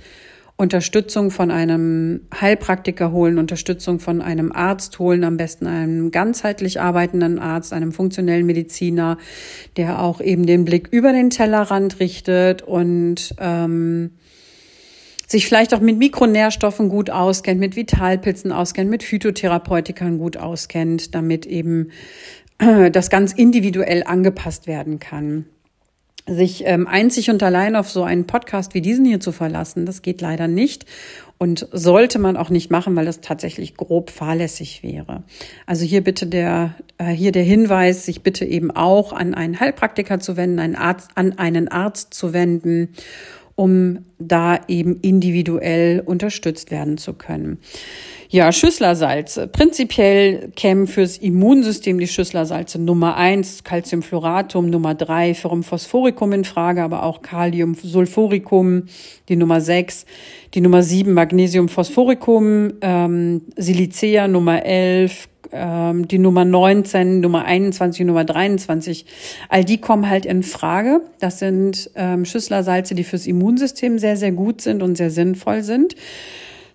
[0.55, 7.39] Unterstützung von einem Heilpraktiker holen, Unterstützung von einem Arzt holen, am besten einem ganzheitlich arbeitenden
[7.39, 9.17] Arzt, einem funktionellen Mediziner,
[9.77, 14.11] der auch eben den Blick über den Tellerrand richtet und ähm,
[15.27, 21.47] sich vielleicht auch mit Mikronährstoffen gut auskennt, mit Vitalpilzen auskennt, mit Phytotherapeutikern gut auskennt, damit
[21.47, 21.89] eben
[22.59, 25.45] äh, das ganz individuell angepasst werden kann
[26.27, 30.01] sich ähm, einzig und allein auf so einen Podcast wie diesen hier zu verlassen, das
[30.01, 30.85] geht leider nicht
[31.37, 35.23] und sollte man auch nicht machen, weil das tatsächlich grob fahrlässig wäre.
[35.65, 40.19] Also hier bitte der äh, hier der Hinweis, sich bitte eben auch an einen Heilpraktiker
[40.19, 42.89] zu wenden, einen Arzt an einen Arzt zu wenden,
[43.55, 47.59] um da eben individuell unterstützt werden zu können.
[48.33, 49.45] Ja, Schüsslersalze.
[49.45, 56.81] Prinzipiell kämen fürs Immunsystem die Schüsslersalze Nummer eins, Calciumfluoratum, Nummer drei, Ferrum phosphoricum in Frage,
[56.81, 58.85] aber auch Kaliumsulfuricum,
[59.29, 60.07] die Nummer sechs,
[60.55, 68.03] die Nummer sieben, Magnesium phosphoricum, ähm, Silicea Nummer elf, ähm, die Nummer 19, Nummer 21,
[68.03, 69.05] Nummer 23,
[69.49, 71.01] all die kommen halt in Frage.
[71.19, 75.95] Das sind ähm, Schüsslersalze, die fürs Immunsystem sehr, sehr gut sind und sehr sinnvoll sind.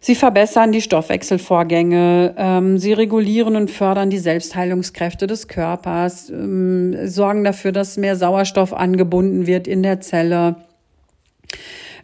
[0.00, 7.42] Sie verbessern die Stoffwechselvorgänge, ähm, sie regulieren und fördern die Selbstheilungskräfte des Körpers, ähm, sorgen
[7.42, 10.56] dafür, dass mehr Sauerstoff angebunden wird in der Zelle.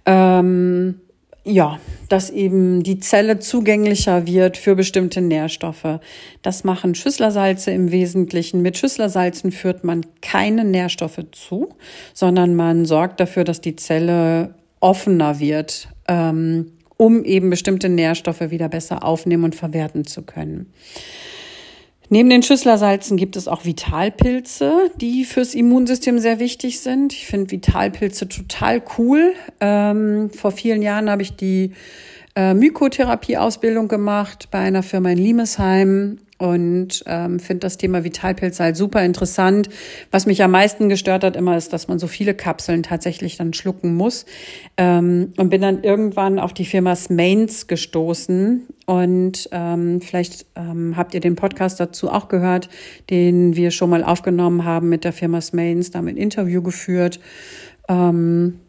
[0.07, 1.01] Ähm,
[1.45, 1.79] ja,
[2.09, 6.01] dass eben die Zelle zugänglicher wird für bestimmte Nährstoffe.
[6.43, 8.63] Das machen Schüsslersalze im Wesentlichen.
[8.63, 11.69] Mit Schüsslersalzen führt man keine Nährstoffe zu,
[12.15, 18.69] sondern man sorgt dafür, dass die Zelle offener wird, ähm, um eben bestimmte Nährstoffe wieder
[18.69, 20.73] besser aufnehmen und verwerten zu können.
[22.11, 27.13] Neben den Schüsslersalzen gibt es auch Vitalpilze, die fürs Immunsystem sehr wichtig sind.
[27.15, 29.33] Ich finde Vitalpilze total cool.
[29.61, 31.73] Ähm, vor vielen Jahren habe ich die
[32.37, 38.77] äh, Mykotherapie-Ausbildung gemacht bei einer Firma in Limesheim und ähm, finde das Thema Vitalpilz halt
[38.77, 39.69] super interessant.
[40.11, 43.53] Was mich am meisten gestört hat immer ist, dass man so viele Kapseln tatsächlich dann
[43.53, 44.27] schlucken muss
[44.77, 51.15] ähm, und bin dann irgendwann auf die Firma Smains gestoßen und ähm, vielleicht ähm, habt
[51.15, 52.69] ihr den Podcast dazu auch gehört,
[53.11, 57.21] den wir schon mal aufgenommen haben mit der Firma Smains, damit ein Interview geführt.
[57.89, 58.61] Ähm,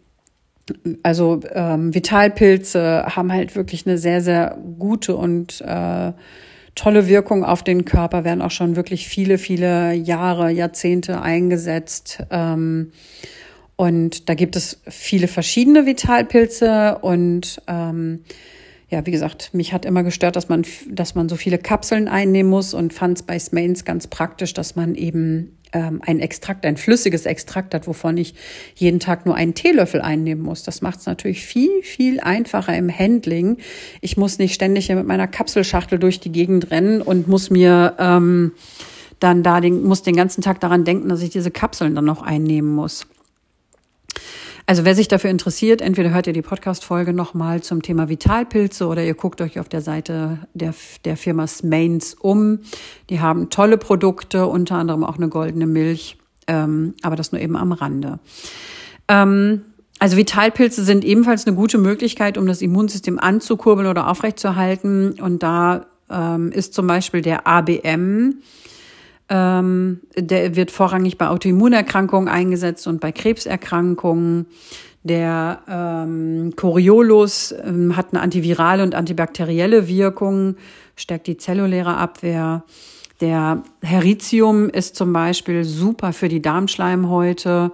[1.04, 6.13] also ähm, Vitalpilze haben halt wirklich eine sehr, sehr gute und äh,
[6.76, 12.23] tolle Wirkung auf den Körper, werden auch schon wirklich viele, viele Jahre, Jahrzehnte eingesetzt.
[12.30, 12.91] Ähm,
[13.78, 18.21] Und da gibt es viele verschiedene Vitalpilze und ähm,
[18.89, 22.49] ja, wie gesagt, mich hat immer gestört, dass man, dass man so viele Kapseln einnehmen
[22.49, 26.78] muss und fand es bei Smains ganz praktisch, dass man eben ähm, ein Extrakt, ein
[26.78, 28.34] flüssiges Extrakt hat, wovon ich
[28.76, 30.63] jeden Tag nur einen Teelöffel einnehmen muss.
[30.63, 33.57] Das macht es natürlich viel, viel einfacher im Handling.
[33.99, 38.53] Ich muss nicht ständig mit meiner Kapselschachtel durch die Gegend rennen und muss mir ähm,
[39.19, 42.21] dann da den, muss den ganzen Tag daran denken, dass ich diese Kapseln dann noch
[42.21, 43.05] einnehmen muss.
[44.68, 49.03] Also wer sich dafür interessiert, entweder hört ihr die Podcast-Folge nochmal zum Thema Vitalpilze oder
[49.03, 52.59] ihr guckt euch auf der Seite der, der Firma Smains um.
[53.11, 57.55] Die haben tolle Produkte, unter anderem auch eine goldene Milch, ähm, aber das nur eben
[57.55, 58.18] am Rande.
[59.07, 59.61] Ähm,
[59.99, 65.20] also Vitalpilze sind ebenfalls eine gute Möglichkeit, um das Immunsystem anzukurbeln oder aufrechtzuerhalten.
[65.20, 68.41] Und da ähm, ist zum Beispiel der ABM,
[69.30, 74.45] ähm, der wird vorrangig bei Autoimmunerkrankungen eingesetzt und bei Krebserkrankungen.
[75.03, 80.55] Der ähm, Coriolus ähm, hat eine antivirale und antibakterielle Wirkung,
[80.95, 82.63] stärkt die zelluläre Abwehr.
[83.21, 87.71] Der Heritium ist zum Beispiel super für die Darmschleimhäute.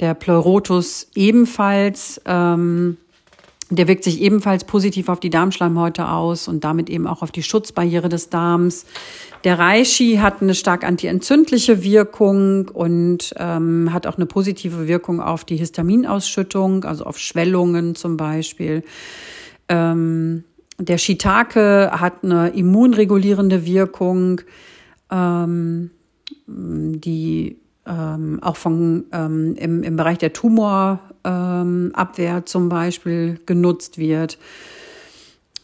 [0.00, 2.20] Der Pleurotus ebenfalls.
[2.26, 2.98] Ähm,
[3.70, 7.42] der wirkt sich ebenfalls positiv auf die Darmschleimhäute aus und damit eben auch auf die
[7.42, 8.86] Schutzbarriere des Darms.
[9.42, 15.44] Der Reishi hat eine stark antientzündliche Wirkung und ähm, hat auch eine positive Wirkung auf
[15.44, 18.84] die Histaminausschüttung, also auf Schwellungen zum Beispiel.
[19.68, 20.44] Ähm,
[20.78, 24.42] der Shiitake hat eine immunregulierende Wirkung,
[25.10, 25.90] ähm,
[26.46, 27.56] die
[27.86, 31.92] ähm, auch von, ähm, im, im Bereich der Tumorabwehr ähm,
[32.44, 34.38] zum Beispiel genutzt wird.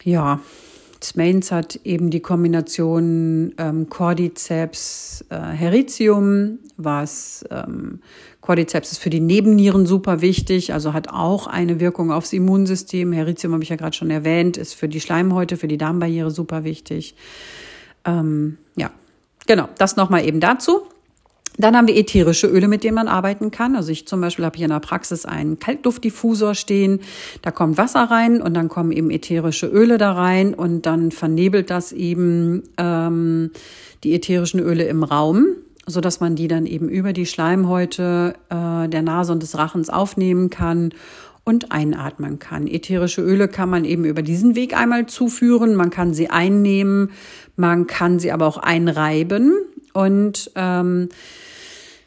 [0.03, 0.41] Ja,
[1.03, 8.01] Smains hat eben die Kombination ähm, Cordyceps äh, heritium, was ähm,
[8.41, 13.13] Cordyceps ist für die Nebennieren super wichtig, also hat auch eine Wirkung aufs Immunsystem.
[13.13, 16.65] Heritium habe ich ja gerade schon erwähnt, ist für die Schleimhäute, für die Darmbarriere super
[16.65, 17.15] wichtig.
[18.05, 18.91] Ähm, ja,
[19.47, 20.83] genau, das nochmal eben dazu.
[21.59, 23.76] Dann haben wir ätherische Öle, mit denen man arbeiten kann.
[23.76, 27.00] Also ich zum Beispiel habe hier in der Praxis einen Kaltduftdiffusor stehen.
[27.42, 31.70] Da kommt Wasser rein und dann kommen eben ätherische Öle da rein und dann vernebelt
[31.70, 33.50] das eben ähm,
[34.03, 35.46] die ätherischen Öle im Raum,
[35.86, 39.90] so dass man die dann eben über die Schleimhäute äh, der Nase und des Rachens
[39.90, 40.90] aufnehmen kann
[41.44, 42.66] und einatmen kann.
[42.66, 45.74] Ätherische Öle kann man eben über diesen Weg einmal zuführen.
[45.74, 47.11] Man kann sie einnehmen,
[47.57, 49.53] man kann sie aber auch einreiben
[49.92, 51.09] und ähm,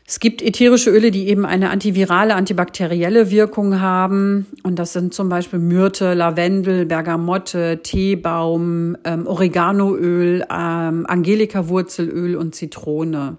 [0.08, 4.45] es gibt ätherische Öle, die eben eine antivirale, antibakterielle Wirkung haben.
[4.62, 13.38] Und das sind zum Beispiel Myrte, Lavendel, Bergamotte, Teebaum, ähm, Oreganoöl, ähm, Angelika-Wurzelöl und Zitrone.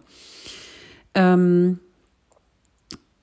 [1.14, 1.78] Ähm,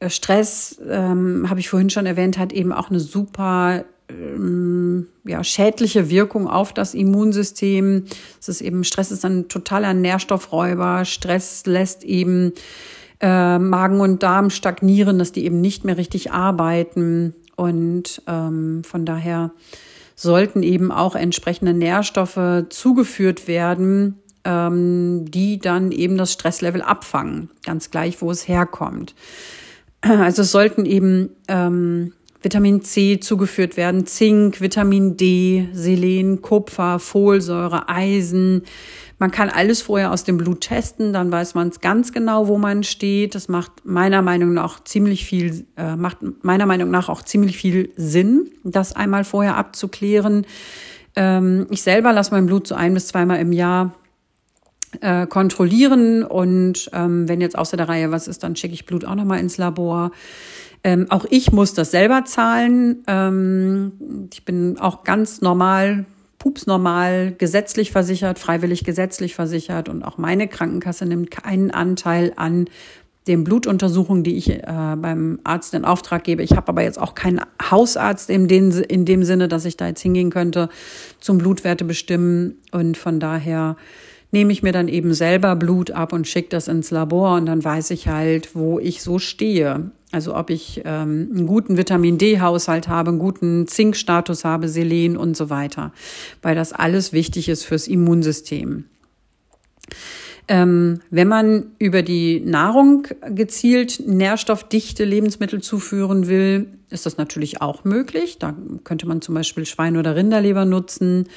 [0.08, 6.10] Stress, ähm, habe ich vorhin schon erwähnt, hat eben auch eine super ähm, ja, schädliche
[6.10, 8.06] Wirkung auf das Immunsystem.
[8.40, 11.04] Es ist eben, Stress ist ein totaler Nährstoffräuber.
[11.04, 12.54] Stress lässt eben
[13.24, 17.34] äh, Magen und Darm stagnieren, dass die eben nicht mehr richtig arbeiten.
[17.56, 19.52] Und ähm, von daher
[20.16, 27.92] sollten eben auch entsprechende Nährstoffe zugeführt werden, ähm, die dann eben das Stresslevel abfangen, ganz
[27.92, 29.16] gleich, wo es herkommt.
[30.06, 32.12] Also es sollten eben ähm,
[32.42, 38.64] Vitamin C zugeführt werden, Zink, Vitamin D, Selen, Kupfer, Folsäure, Eisen.
[39.24, 42.58] Man kann alles vorher aus dem Blut testen, dann weiß man es ganz genau, wo
[42.58, 43.36] man steht.
[43.36, 47.94] Das macht meiner Meinung nach ziemlich viel, äh, macht meiner Meinung nach auch ziemlich viel
[47.96, 50.46] Sinn, das einmal vorher abzuklären.
[51.16, 53.94] Ähm, ich selber lasse mein Blut so ein bis zweimal im Jahr
[55.00, 59.06] äh, kontrollieren und ähm, wenn jetzt außer der Reihe was ist, dann schicke ich Blut
[59.06, 60.12] auch nochmal ins Labor.
[60.84, 63.06] Ähm, auch ich muss das selber zahlen.
[63.08, 66.08] Ähm, ich bin auch ganz normal,
[66.44, 72.66] pupsnormal, gesetzlich versichert, freiwillig gesetzlich versichert und auch meine Krankenkasse nimmt keinen Anteil an
[73.28, 74.62] den Blutuntersuchungen, die ich äh,
[74.98, 76.44] beim Arzt in Auftrag gebe.
[76.44, 77.40] Ich habe aber jetzt auch keinen
[77.72, 80.68] Hausarzt in, den, in dem Sinne, dass ich da jetzt hingehen könnte
[81.22, 82.58] zum Blutwerte bestimmen.
[82.74, 83.78] Und von daher
[84.34, 87.64] nehme ich mir dann eben selber Blut ab und schicke das ins Labor und dann
[87.64, 89.92] weiß ich halt, wo ich so stehe.
[90.12, 95.38] Also ob ich ähm, einen guten Vitamin D-Haushalt habe, einen guten Zinkstatus habe, Selen und
[95.38, 95.92] so weiter,
[96.42, 98.86] weil das alles wichtig ist fürs Immunsystem.
[100.48, 107.86] Ähm, wenn man über die Nahrung gezielt nährstoffdichte Lebensmittel zuführen will, ist das natürlich auch
[107.86, 108.40] möglich.
[108.40, 111.28] Da könnte man zum Beispiel Schwein- oder Rinderleber nutzen.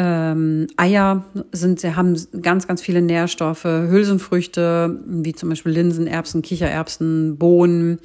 [0.00, 6.40] Ähm, Eier sind, sie haben ganz, ganz viele Nährstoffe, Hülsenfrüchte, wie zum Beispiel Linsen, Erbsen,
[6.40, 7.98] Kichererbsen, Bohnen.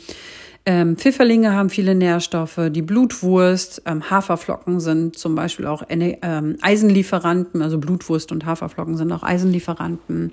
[0.66, 7.62] Ähm, Pfifferlinge haben viele Nährstoffe, die Blutwurst, ähm, Haferflocken sind zum Beispiel auch ähm, Eisenlieferanten,
[7.62, 10.32] also Blutwurst und Haferflocken sind auch Eisenlieferanten.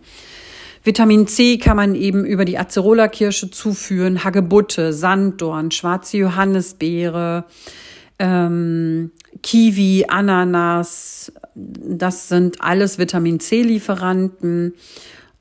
[0.83, 7.45] Vitamin C kann man eben über die Acerola-Kirsche zuführen, Hagebutte, Sanddorn, schwarze Johannisbeere,
[8.21, 9.11] ähm,
[9.43, 14.75] Kiwi, Ananas, das sind alles Vitamin C-Lieferanten.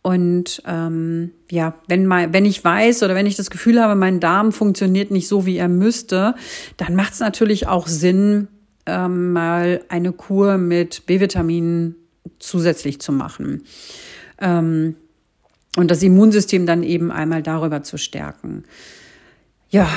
[0.02, 4.22] Und ähm, ja, wenn mal, wenn ich weiß oder wenn ich das Gefühl habe, mein
[4.22, 6.36] Darm funktioniert nicht so, wie er müsste,
[6.78, 8.48] dann macht es natürlich auch Sinn,
[8.86, 11.96] ähm, mal eine Kur mit B-Vitaminen
[12.40, 13.64] zusätzlich zu machen.
[14.40, 14.96] Ähm,
[15.76, 18.64] und das Immunsystem dann eben einmal darüber zu stärken.
[19.70, 19.90] Ja,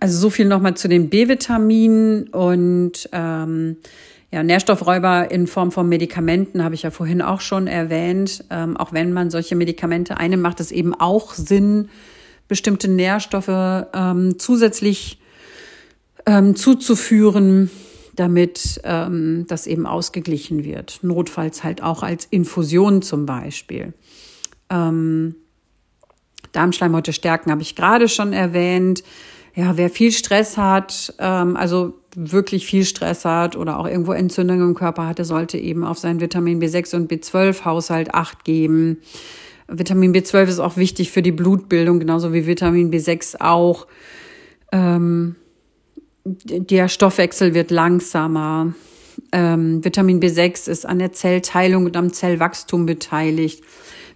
[0.00, 3.76] also so viel nochmal zu den B-Vitaminen und ähm,
[4.32, 8.44] ja, Nährstoffräuber in Form von Medikamenten habe ich ja vorhin auch schon erwähnt.
[8.50, 11.90] Ähm, auch wenn man solche Medikamente einnimmt, macht es eben auch Sinn,
[12.48, 13.48] bestimmte Nährstoffe
[13.92, 15.20] ähm, zusätzlich
[16.24, 17.70] ähm, zuzuführen,
[18.14, 21.00] damit ähm, das eben ausgeglichen wird.
[21.02, 23.92] Notfalls halt auch als Infusion zum Beispiel.
[24.70, 25.34] Ähm,
[26.52, 29.02] Darmschleimhäute stärken habe ich gerade schon erwähnt.
[29.54, 34.70] Ja, wer viel Stress hat, ähm, also wirklich viel Stress hat oder auch irgendwo Entzündungen
[34.70, 38.98] im Körper hatte, sollte eben auf seinen Vitamin B6 und B12 Haushalt Acht geben.
[39.68, 43.86] Vitamin B12 ist auch wichtig für die Blutbildung, genauso wie Vitamin B6 auch.
[44.72, 45.36] Ähm,
[46.24, 48.74] der Stoffwechsel wird langsamer.
[49.32, 53.62] Ähm, Vitamin B6 ist an der Zellteilung und am Zellwachstum beteiligt.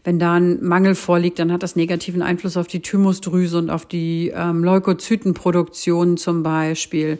[0.06, 3.86] Wenn da ein Mangel vorliegt, dann hat das negativen Einfluss auf die Thymusdrüse und auf
[3.86, 7.18] die ähm, Leukozytenproduktion zum Beispiel.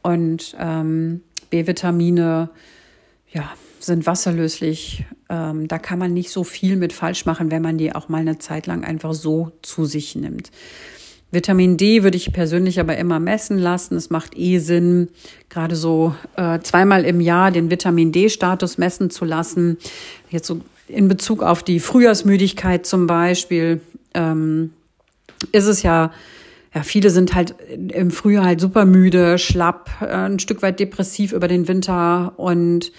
[0.00, 1.20] Und ähm,
[1.50, 2.48] B-Vitamine,
[3.30, 5.04] ja, sind wasserlöslich.
[5.28, 8.22] Ähm, da kann man nicht so viel mit falsch machen, wenn man die auch mal
[8.22, 10.50] eine Zeit lang einfach so zu sich nimmt.
[11.32, 13.94] Vitamin D würde ich persönlich aber immer messen lassen.
[13.94, 15.08] Es macht eh Sinn,
[15.50, 19.76] gerade so äh, zweimal im Jahr den Vitamin D-Status messen zu lassen.
[20.30, 20.62] Jetzt so
[20.92, 23.80] in Bezug auf die Frühjahrsmüdigkeit zum Beispiel
[24.14, 24.72] ähm,
[25.52, 26.12] ist es ja
[26.74, 31.32] ja, viele sind halt im Frühjahr halt super müde, schlapp, äh, ein Stück weit depressiv
[31.32, 32.92] über den Winter und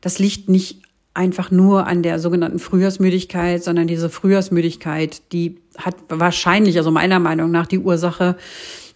[0.00, 0.82] das liegt nicht
[1.14, 7.50] einfach nur an der sogenannten Frühjahrsmüdigkeit, sondern diese Frühjahrsmüdigkeit, die hat wahrscheinlich, also meiner Meinung
[7.50, 8.36] nach, die Ursache,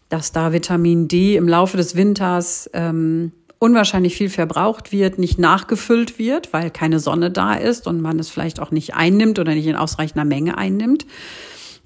[0.09, 3.33] dass da Vitamin D im Laufe des Winters ähm,
[3.63, 8.29] unwahrscheinlich viel verbraucht wird, nicht nachgefüllt wird, weil keine Sonne da ist und man es
[8.29, 11.07] vielleicht auch nicht einnimmt oder nicht in ausreichender Menge einnimmt.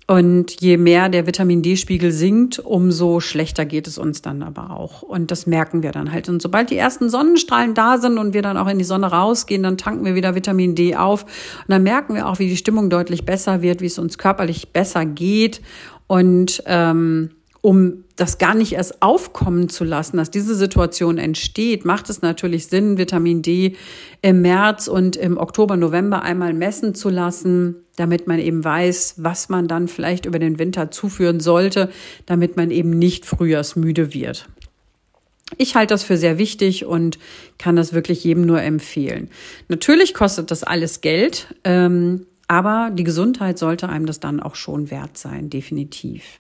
[0.07, 5.03] Und je mehr der Vitamin D-Spiegel sinkt, umso schlechter geht es uns dann aber auch.
[5.03, 6.31] Und das merken wir dann halt.
[6.31, 9.63] Und sobald die ersten Sonnenstrahlen da sind und wir dann auch in die Sonne rausgehen,
[9.63, 11.25] dann tanken wir wieder Vitamin D auf.
[11.25, 14.73] Und dann merken wir auch, wie die Stimmung deutlich besser wird, wie es uns körperlich
[14.73, 15.61] besser geht.
[16.07, 17.33] Und ähm,
[17.67, 22.69] um das gar nicht erst aufkommen zu lassen, dass diese Situation entsteht, macht es natürlich
[22.69, 23.75] Sinn, Vitamin D
[24.23, 29.49] im März und im Oktober, November einmal messen zu lassen, damit man eben weiß, was
[29.49, 31.91] man dann vielleicht über den Winter zuführen sollte,
[32.25, 34.49] damit man eben nicht frühjahrsmüde wird.
[35.59, 37.19] Ich halte das für sehr wichtig und
[37.59, 39.29] kann das wirklich jedem nur empfehlen.
[39.67, 44.93] Natürlich kostet das alles Geld, ähm, aber die Gesundheit sollte einem das dann auch schon
[44.93, 46.39] wert sein, definitiv.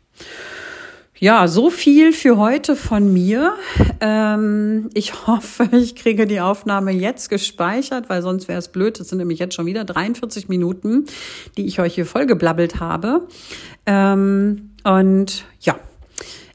[1.19, 3.55] Ja, so viel für heute von mir.
[4.01, 9.01] Ähm, ich hoffe, ich kriege die Aufnahme jetzt gespeichert, weil sonst wäre es blöd.
[9.01, 11.07] Es sind nämlich jetzt schon wieder 43 Minuten,
[11.57, 13.27] die ich euch hier vollgeblabbelt habe.
[13.87, 15.77] Ähm, und ja,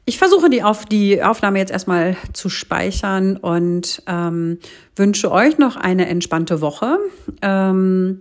[0.04, 4.58] ich versuche die, auf, die Aufnahme jetzt erstmal zu speichern und ähm,
[4.94, 6.98] wünsche euch noch eine entspannte Woche.
[7.42, 8.20] Ähm,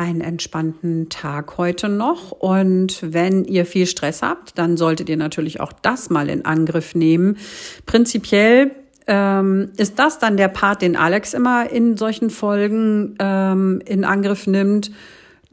[0.00, 2.32] einen entspannten Tag heute noch.
[2.32, 6.94] Und wenn ihr viel Stress habt, dann solltet ihr natürlich auch das mal in Angriff
[6.94, 7.36] nehmen.
[7.84, 8.70] Prinzipiell
[9.06, 14.46] ähm, ist das dann der Part, den Alex immer in solchen Folgen ähm, in Angriff
[14.46, 14.90] nimmt.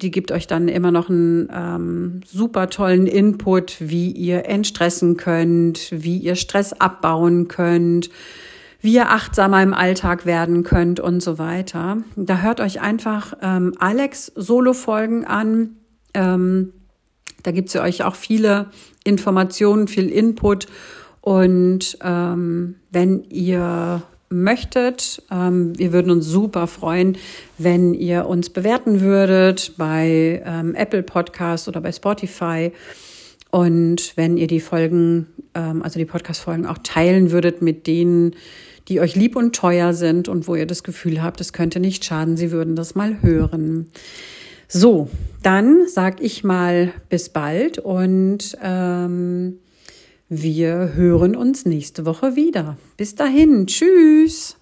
[0.01, 5.89] Die gibt euch dann immer noch einen ähm, super tollen Input, wie ihr entstressen könnt,
[5.91, 8.09] wie ihr Stress abbauen könnt
[8.81, 11.97] wie ihr achtsamer im Alltag werden könnt und so weiter.
[12.15, 15.77] Da hört euch einfach ähm, Alex Solo-Folgen an.
[16.13, 16.73] Ähm,
[17.43, 18.67] da gibt es ja euch auch viele
[19.03, 20.67] Informationen, viel Input.
[21.21, 27.17] Und ähm, wenn ihr möchtet, ähm, wir würden uns super freuen,
[27.57, 32.71] wenn ihr uns bewerten würdet bei ähm, Apple Podcast oder bei Spotify.
[33.49, 38.35] Und wenn ihr die Folgen, ähm, also die Podcast-Folgen auch teilen würdet mit denen,
[38.87, 42.05] die euch lieb und teuer sind und wo ihr das Gefühl habt, es könnte nicht
[42.05, 43.89] schaden, sie würden das mal hören.
[44.67, 45.09] So,
[45.43, 49.59] dann sag ich mal bis bald und ähm,
[50.29, 52.77] Wir hören uns nächste Woche wieder.
[52.97, 54.57] Bis dahin, tschüss.